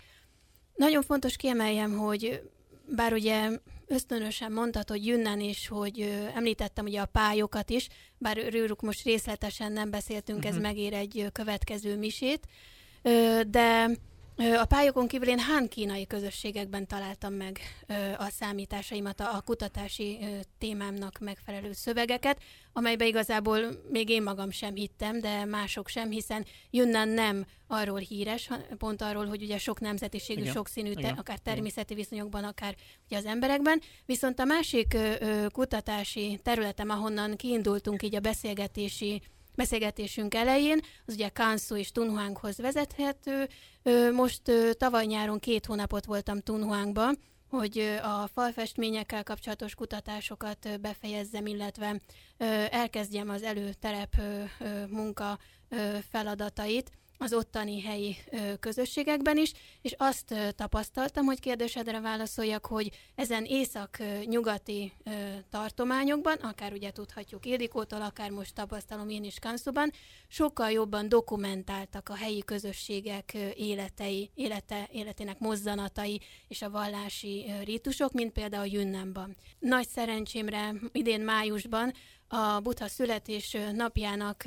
[0.75, 2.51] Nagyon fontos kiemeljem, hogy
[2.97, 3.51] bár ugye
[3.87, 9.73] ösztönösen mondtad, hogy Jünnan is, hogy említettem ugye a pályokat is, bár őrük most részletesen
[9.73, 10.53] nem beszéltünk, uh-huh.
[10.53, 10.67] ez mhm.
[10.67, 12.47] megér egy következő misét,
[13.47, 13.91] de
[14.37, 17.61] a pályokon kívül én hán kínai közösségekben találtam meg
[18.19, 20.19] a számításaimat, a, kutatási
[20.59, 22.39] témámnak megfelelő szövegeket,
[22.73, 23.59] amelybe igazából
[23.91, 29.27] még én magam sem hittem, de mások sem, hiszen Yunnan nem arról híres, pont arról,
[29.27, 30.53] hogy ugye sok nemzetiségű, Igen.
[30.53, 32.75] sokszínű, te, akár természeti viszonyokban, akár
[33.07, 33.81] ugye az emberekben.
[34.07, 34.97] Viszont a másik
[35.53, 39.23] kutatási területem, ahonnan kiindultunk így a beszélgetési
[39.55, 43.49] beszélgetésünk elején, az ugye Kansu és Tunhuanghoz vezethető.
[44.13, 44.43] Most
[44.79, 52.01] tavaly nyáron két hónapot voltam Tunhuangban, hogy a falfestményekkel kapcsolatos kutatásokat befejezzem, illetve
[52.71, 54.15] elkezdjem az előterep
[54.89, 55.39] munka
[56.11, 58.17] feladatait az ottani helyi
[58.61, 59.53] közösségekben is,
[59.83, 64.93] és azt tapasztaltam, hogy kérdésedre válaszoljak, hogy ezen észak-nyugati
[65.51, 69.93] tartományokban, akár ugye tudhatjuk Ildikótól, akár most tapasztalom én is Kanszuban,
[70.29, 78.13] sokkal jobban dokumentáltak a helyi közösségek életei, élete, életének mozzanatai és a vallási ö, rítusok,
[78.13, 79.37] mint például Jünnenban.
[79.59, 81.93] Nagy szerencsémre idén májusban
[82.35, 84.45] a Buddha születés napjának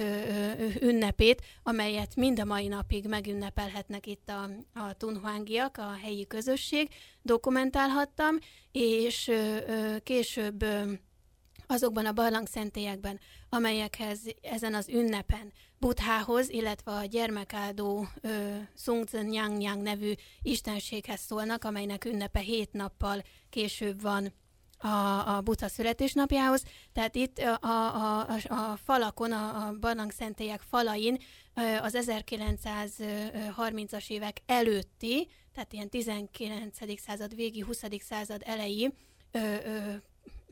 [0.79, 6.89] ünnepét, amelyet mind a mai napig megünnepelhetnek itt a, a tunhuángiak, a helyi közösség,
[7.21, 8.38] dokumentálhattam,
[8.71, 9.31] és
[10.03, 10.65] később
[11.67, 13.19] azokban a barlangszentélyekben,
[13.49, 18.07] amelyekhez ezen az ünnepen Buthához, illetve a gyermekáldó
[18.75, 24.33] Sungzen Nyang Nyang nevű istenséghez szólnak, amelynek ünnepe hét nappal később van
[24.78, 24.88] a,
[25.36, 26.63] a Buddha születésnapjához.
[26.93, 31.17] Tehát itt a, a, a, a falakon, a, a barlangszentélyek falain
[31.82, 37.01] az 1930-as évek előtti, tehát ilyen 19.
[37.01, 37.84] század végi, 20.
[37.99, 38.91] század elejé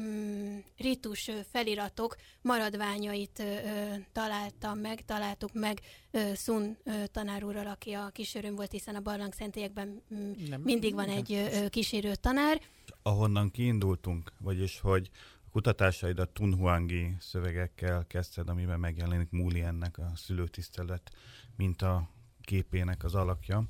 [0.04, 3.64] mm, ritus feliratok maradványait ö,
[4.12, 5.82] találtam meg, találtuk meg
[6.12, 10.32] ö, Sun ö, tanár úrral, aki a kísérőm volt, hiszen a barlangszentélyekben mm,
[10.64, 12.62] mindig van egy ö, kísérő tanár,
[13.02, 15.10] ahonnan kiindultunk, vagyis hogy
[15.46, 21.12] a kutatásaidat tunhuangi szövegekkel kezdted, amiben megjelenik Múli ennek a szülőtisztelet,
[21.56, 22.10] mint a
[22.42, 23.64] képének az alakja,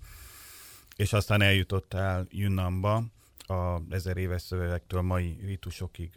[0.96, 3.04] és aztán eljutottál Yunnanba,
[3.48, 6.12] a ezer éves szövegektől mai ritusokig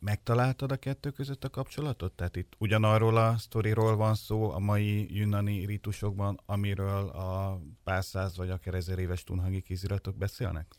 [0.00, 2.12] megtaláltad a kettő között a kapcsolatot?
[2.12, 8.36] Tehát itt ugyanarról a sztoriról van szó a mai Yunnani ritusokban, amiről a pár száz
[8.36, 10.74] vagy akár ezer éves tunhangi kéziratok beszélnek?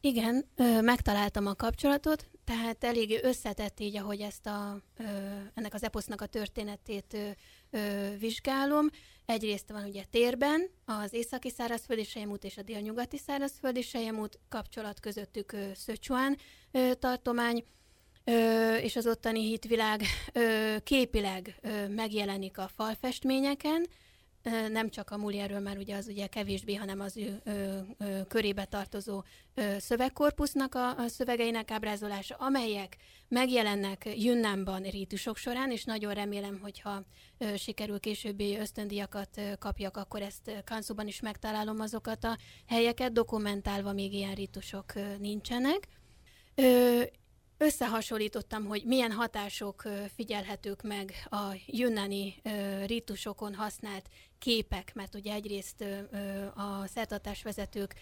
[0.00, 0.44] Igen,
[0.80, 4.80] megtaláltam a kapcsolatot, tehát eléggé összetett így, ahogy ezt a,
[5.54, 7.16] ennek az eposznak a történetét
[7.70, 8.90] ö, vizsgálom.
[9.26, 15.52] Egyrészt van ugye térben az északi szárazföldi sejemút és a délnyugati szárazföldi sejemút kapcsolat közöttük
[15.52, 16.38] ö, Szöcsuán
[16.98, 17.64] tartomány,
[18.24, 20.02] ö, és az ottani hitvilág
[20.32, 23.86] ö, képileg ö, megjelenik a falfestményeken,
[24.70, 28.64] nem csak a Mulierről, mert ugye az ugye kevésbé, hanem az ő ö, ö, körébe
[28.64, 29.22] tartozó
[29.54, 32.96] ö, szövegkorpusznak a, a szövegeinek ábrázolása, amelyek
[33.28, 37.02] megjelennek Junnánban rítusok során, és nagyon remélem, hogyha
[37.38, 43.92] ö, sikerül későbbi ösztöndiakat ö, kapjak, akkor ezt Kanszóban is megtalálom azokat a helyeket, dokumentálva
[43.92, 45.88] még ilyen rítusok ö, nincsenek.
[46.54, 47.02] Ö,
[47.58, 49.82] összehasonlítottam, hogy milyen hatások
[50.14, 52.42] figyelhetők meg a junnani
[52.86, 54.08] rítusokon használt
[54.38, 55.84] képek, mert ugye egyrészt
[56.54, 57.94] a szertartásvezetők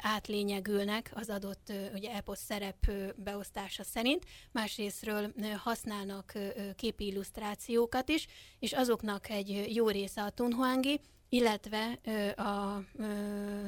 [0.00, 6.32] átlényegülnek az adott ugye eposz szerep beosztása szerint, másrésztről használnak
[6.76, 8.26] képi illusztrációkat is,
[8.58, 11.98] és azoknak egy jó része a tunhuangi, illetve
[12.36, 12.82] a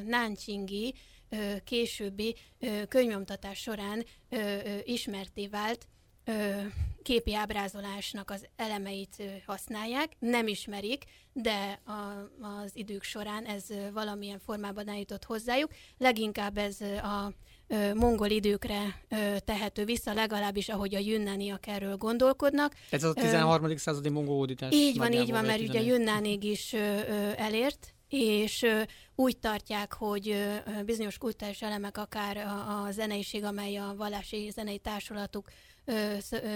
[0.06, 0.94] Nanchingi
[1.64, 2.36] későbbi
[2.88, 4.04] könyvomtatás során
[4.84, 5.88] ismerté vált
[7.02, 14.88] képi ábrázolásnak az elemeit használják, nem ismerik, de a, az idők során ez valamilyen formában
[14.88, 15.70] eljutott hozzájuk.
[15.98, 17.32] Leginkább ez a
[17.94, 19.02] mongol időkre
[19.44, 22.74] tehető vissza, legalábbis ahogy a jünnániak erről gondolkodnak.
[22.90, 23.76] Ez az a 13.
[23.76, 24.72] századi mongol hódítás.
[24.74, 26.72] Így van, így van, mert ugye jünnánig is
[27.36, 28.66] elért, és
[29.14, 30.36] úgy tartják, hogy
[30.84, 35.48] bizonyos kultúrás elemek, akár a, a zeneiség, amely a vallási zenei társulatuk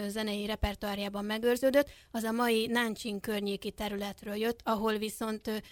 [0.07, 5.63] zenei repertoárjában megőrződött, az a mai Nancsing környéki területről jött, ahol viszont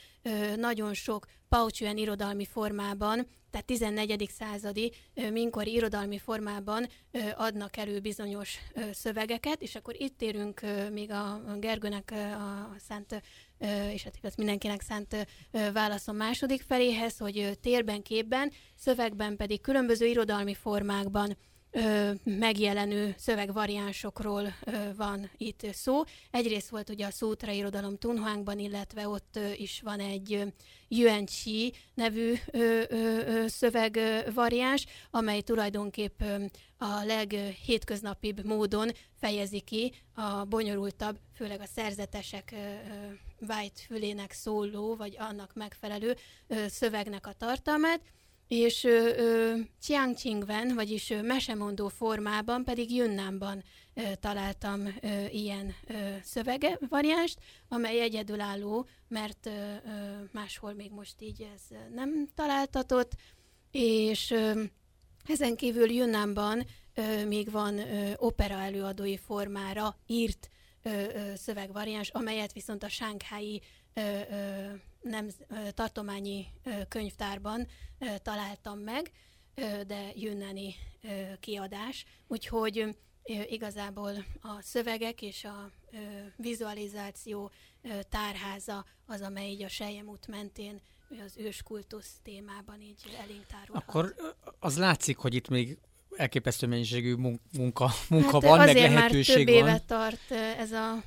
[0.57, 4.31] nagyon sok paucsúan irodalmi formában, tehát 14.
[4.39, 4.93] századi
[5.31, 6.87] minkori irodalmi formában
[7.37, 8.59] adnak elő bizonyos
[8.93, 10.61] szövegeket, és akkor itt érünk
[10.93, 13.23] még a Gergőnek a szánt,
[13.93, 15.27] és hát igaz mindenkinek szánt
[15.73, 21.37] válaszom második feléhez, hogy térben, képben, szövegben pedig különböző irodalmi formákban
[22.25, 26.03] megjelenő szövegvariánsokról ö, van itt szó.
[26.31, 30.53] Egyrészt volt ugye a Szótra irodalom Tunhuangban, illetve ott is van egy
[30.89, 36.23] Yuan Chi nevű ö, ö, szövegvariáns, amely tulajdonképp
[36.77, 38.91] a leghétköznapibb módon
[39.21, 42.55] fejezi ki a bonyolultabb, főleg a szerzetesek
[43.49, 46.17] White fülének szóló, vagy annak megfelelő
[46.47, 48.01] ö, szövegnek a tartalmát
[48.53, 48.87] és
[49.81, 53.65] Chiangchingben, vagyis ö, mesemondó formában pedig Yunnanban
[53.95, 57.39] ö, találtam ö, ilyen ö, szövege variánst,
[57.69, 59.79] amely egyedülálló, mert ö, ö,
[60.33, 63.13] máshol még most így ez nem találtatott,
[63.71, 64.63] és ö,
[65.27, 70.51] ezen kívül Yunnanban ö, még van ö, opera előadói formára írt
[70.83, 73.63] ö, ö, szövegvariáns, amelyet viszont a sánkhái
[73.95, 74.71] ö, ö,
[75.03, 75.29] nem,
[75.71, 76.47] tartományi
[76.89, 77.67] könyvtárban
[78.23, 79.11] találtam meg,
[79.87, 80.75] de jönneni
[81.41, 82.97] kiadás, úgyhogy
[83.49, 85.71] igazából a szövegek és a
[86.37, 87.51] vizualizáció
[88.09, 90.81] tárháza az, amely így a Sejem út mentén
[91.25, 93.47] az őskultusz témában így elénk.
[93.69, 94.15] Akkor
[94.59, 95.79] az látszik, hogy itt még
[96.17, 97.15] elképesztő mennyiségű
[97.53, 99.69] munka, munka hát van, meg lehetőség már több van.
[99.69, 101.03] éve tart ez a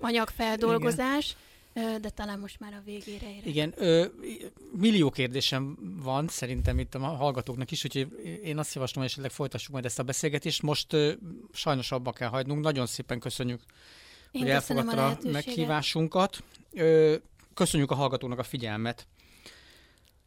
[0.00, 1.24] anyagfeldolgozás.
[1.24, 3.46] Igen de talán most már a végére érek.
[3.46, 4.06] Igen, ö,
[4.72, 8.08] millió kérdésem van szerintem itt a hallgatóknak is, úgyhogy
[8.42, 10.62] én azt javaslom, hogy esetleg folytassuk majd ezt a beszélgetést.
[10.62, 11.12] Most ö,
[11.52, 12.62] sajnos abba kell hagynunk.
[12.62, 13.60] Nagyon szépen köszönjük,
[14.30, 16.42] én hogy elfogadta a, a meghívásunkat.
[16.72, 17.14] Ö,
[17.54, 19.06] köszönjük a hallgatónak a figyelmet.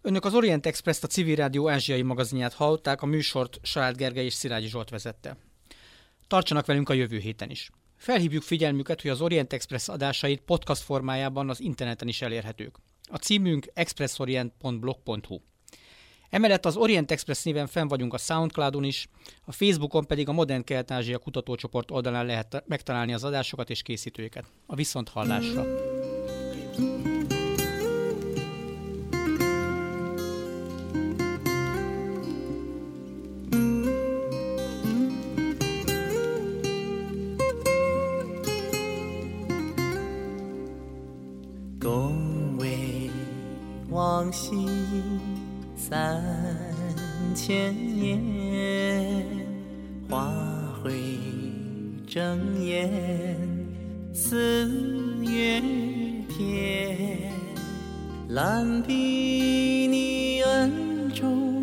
[0.05, 4.33] Önök az Orient Express a Civil Rádió ázsiai magazinját hallották, a műsort Salád Gergely és
[4.33, 5.37] Szilágyi Zsolt vezette.
[6.27, 7.69] Tartsanak velünk a jövő héten is.
[7.97, 12.75] Felhívjuk figyelmüket, hogy az Orient Express adásait podcast formájában az interneten is elérhetők.
[13.03, 15.39] A címünk expressorient.blog.hu.
[16.29, 19.07] Emellett az Orient Express néven fenn vagyunk a Soundcloudon is,
[19.45, 24.45] a Facebookon pedig a Modern Kelet-Ázsia kutatócsoport oldalán lehet megtalálni az adásokat és készítőiket.
[24.65, 25.65] A viszont hallásra!
[44.25, 44.65] 往昔
[45.75, 46.19] 三
[47.35, 48.19] 千年，
[50.09, 50.33] 花
[50.81, 50.93] 会
[52.07, 52.89] 争艳，
[54.13, 54.67] 四
[55.21, 55.61] 月
[56.27, 57.31] 天。
[58.29, 61.53] 蓝地你恩重，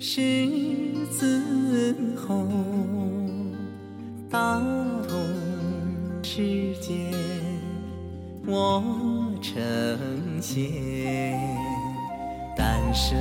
[0.00, 1.44] 十字
[2.26, 3.52] 红，
[4.30, 4.58] 大
[5.06, 5.18] 同
[6.22, 7.12] 世界，
[8.46, 8.82] 我
[9.42, 9.60] 成
[10.40, 11.61] 仙。
[12.82, 13.16] 人生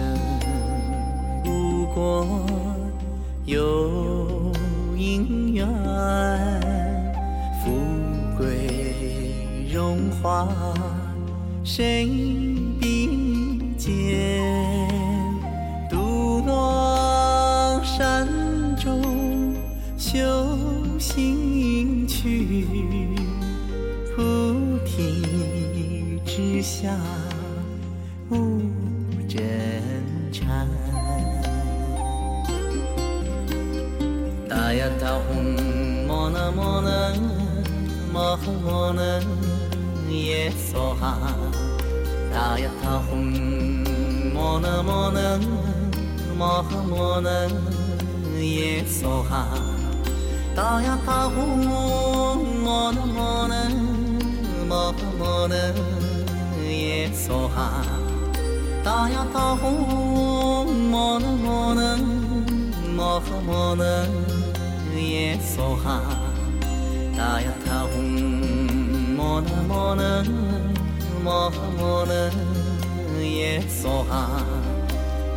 [1.44, 2.26] 不过
[3.46, 4.52] 有
[4.98, 5.68] 因缘，
[7.64, 7.72] 富
[8.38, 8.96] 贵
[9.72, 10.48] 荣华
[11.64, 12.06] 谁
[12.80, 14.42] 比肩？
[15.90, 18.28] 独我山
[18.78, 19.56] 中
[19.96, 20.20] 修
[21.00, 22.66] 行去，
[24.16, 24.22] 菩
[24.86, 26.90] 提之下
[28.30, 28.81] 无。
[35.02, 37.14] تهون مانا مانا
[38.14, 39.20] ماخ مانا
[40.12, 41.16] یه سوها
[42.34, 43.34] دایا تهون
[44.34, 45.40] مانا مانا
[46.40, 47.48] ماخ مانا
[48.40, 49.46] یه سوها
[50.56, 51.68] دایا تهون
[52.66, 53.64] مانا مانا
[54.70, 55.74] ماخ مانا
[56.70, 57.70] یه سوها
[58.86, 61.98] دایا تهون مانا مانا
[62.98, 64.31] ماخ مانا
[65.22, 66.02] 夜所哈，
[67.16, 68.02] 大呀他红，
[69.16, 70.24] 莫那莫那
[71.24, 72.12] 莫莫那
[73.24, 74.42] 夜所哈，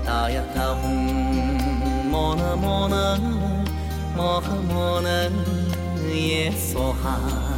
[0.02, 0.90] 大呀他红，
[2.10, 3.18] 莫那莫那
[4.16, 4.40] 莫
[4.72, 5.28] 莫那
[6.16, 7.53] 夜所哈。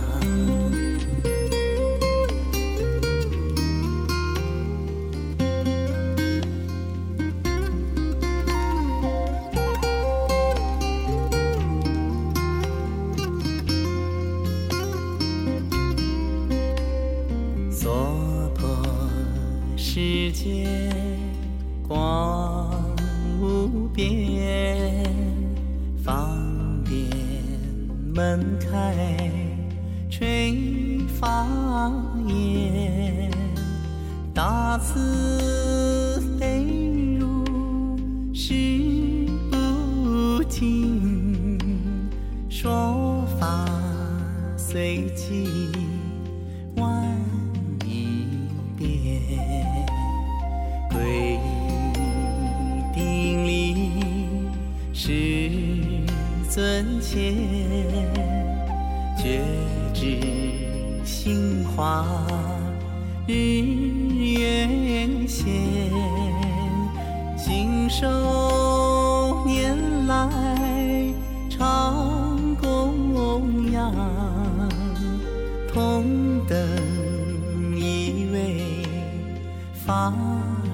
[57.00, 57.34] 前
[59.16, 59.40] 觉
[59.92, 60.20] 知
[61.04, 62.06] 心话
[63.26, 65.44] 日月闲
[67.36, 68.06] 信手
[69.46, 71.12] 拈来
[71.48, 73.92] 长供养
[75.72, 76.58] 同登
[77.76, 78.82] 一位
[79.74, 80.12] 法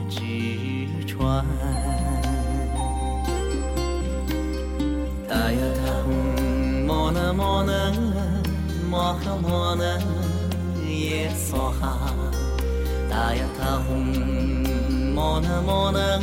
[0.08, 1.91] 旨船。
[8.92, 9.98] مهمانه
[11.50, 11.96] صاحا
[13.10, 14.04] دعيتهم
[15.14, 16.20] مهمانه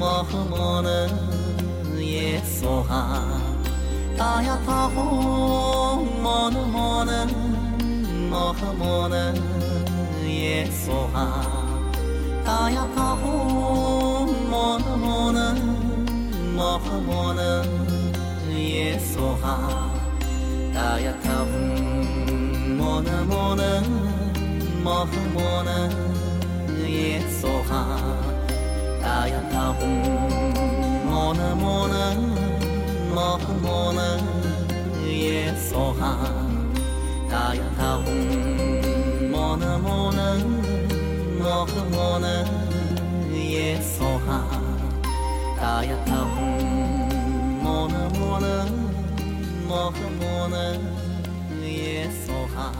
[0.00, 1.10] مهمانه
[2.60, 3.04] صاحا
[4.18, 5.04] دعيتهم
[6.24, 7.26] مهمانه
[8.30, 9.34] مهمانه
[10.86, 11.28] صاحا
[12.46, 15.54] دعيتهم مهمانه
[16.56, 17.64] مهمانه
[19.14, 19.91] صاحا
[20.82, 23.62] 达雅塔嗡摩呐摩呐
[24.82, 25.88] 摩诃摩呐
[26.88, 27.86] 耶梭哈。
[29.00, 29.86] 达雅塔嗡
[31.08, 32.16] 摩呐摩呐
[33.14, 34.18] 摩诃摩呐
[35.06, 36.18] 耶梭哈。
[37.30, 38.18] 达雅塔嗡
[39.38, 39.56] 摩
[47.86, 48.81] 呐摩呐。
[49.72, 52.70] 摩诃摩那耶娑诃，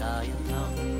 [0.00, 0.95] 达雅。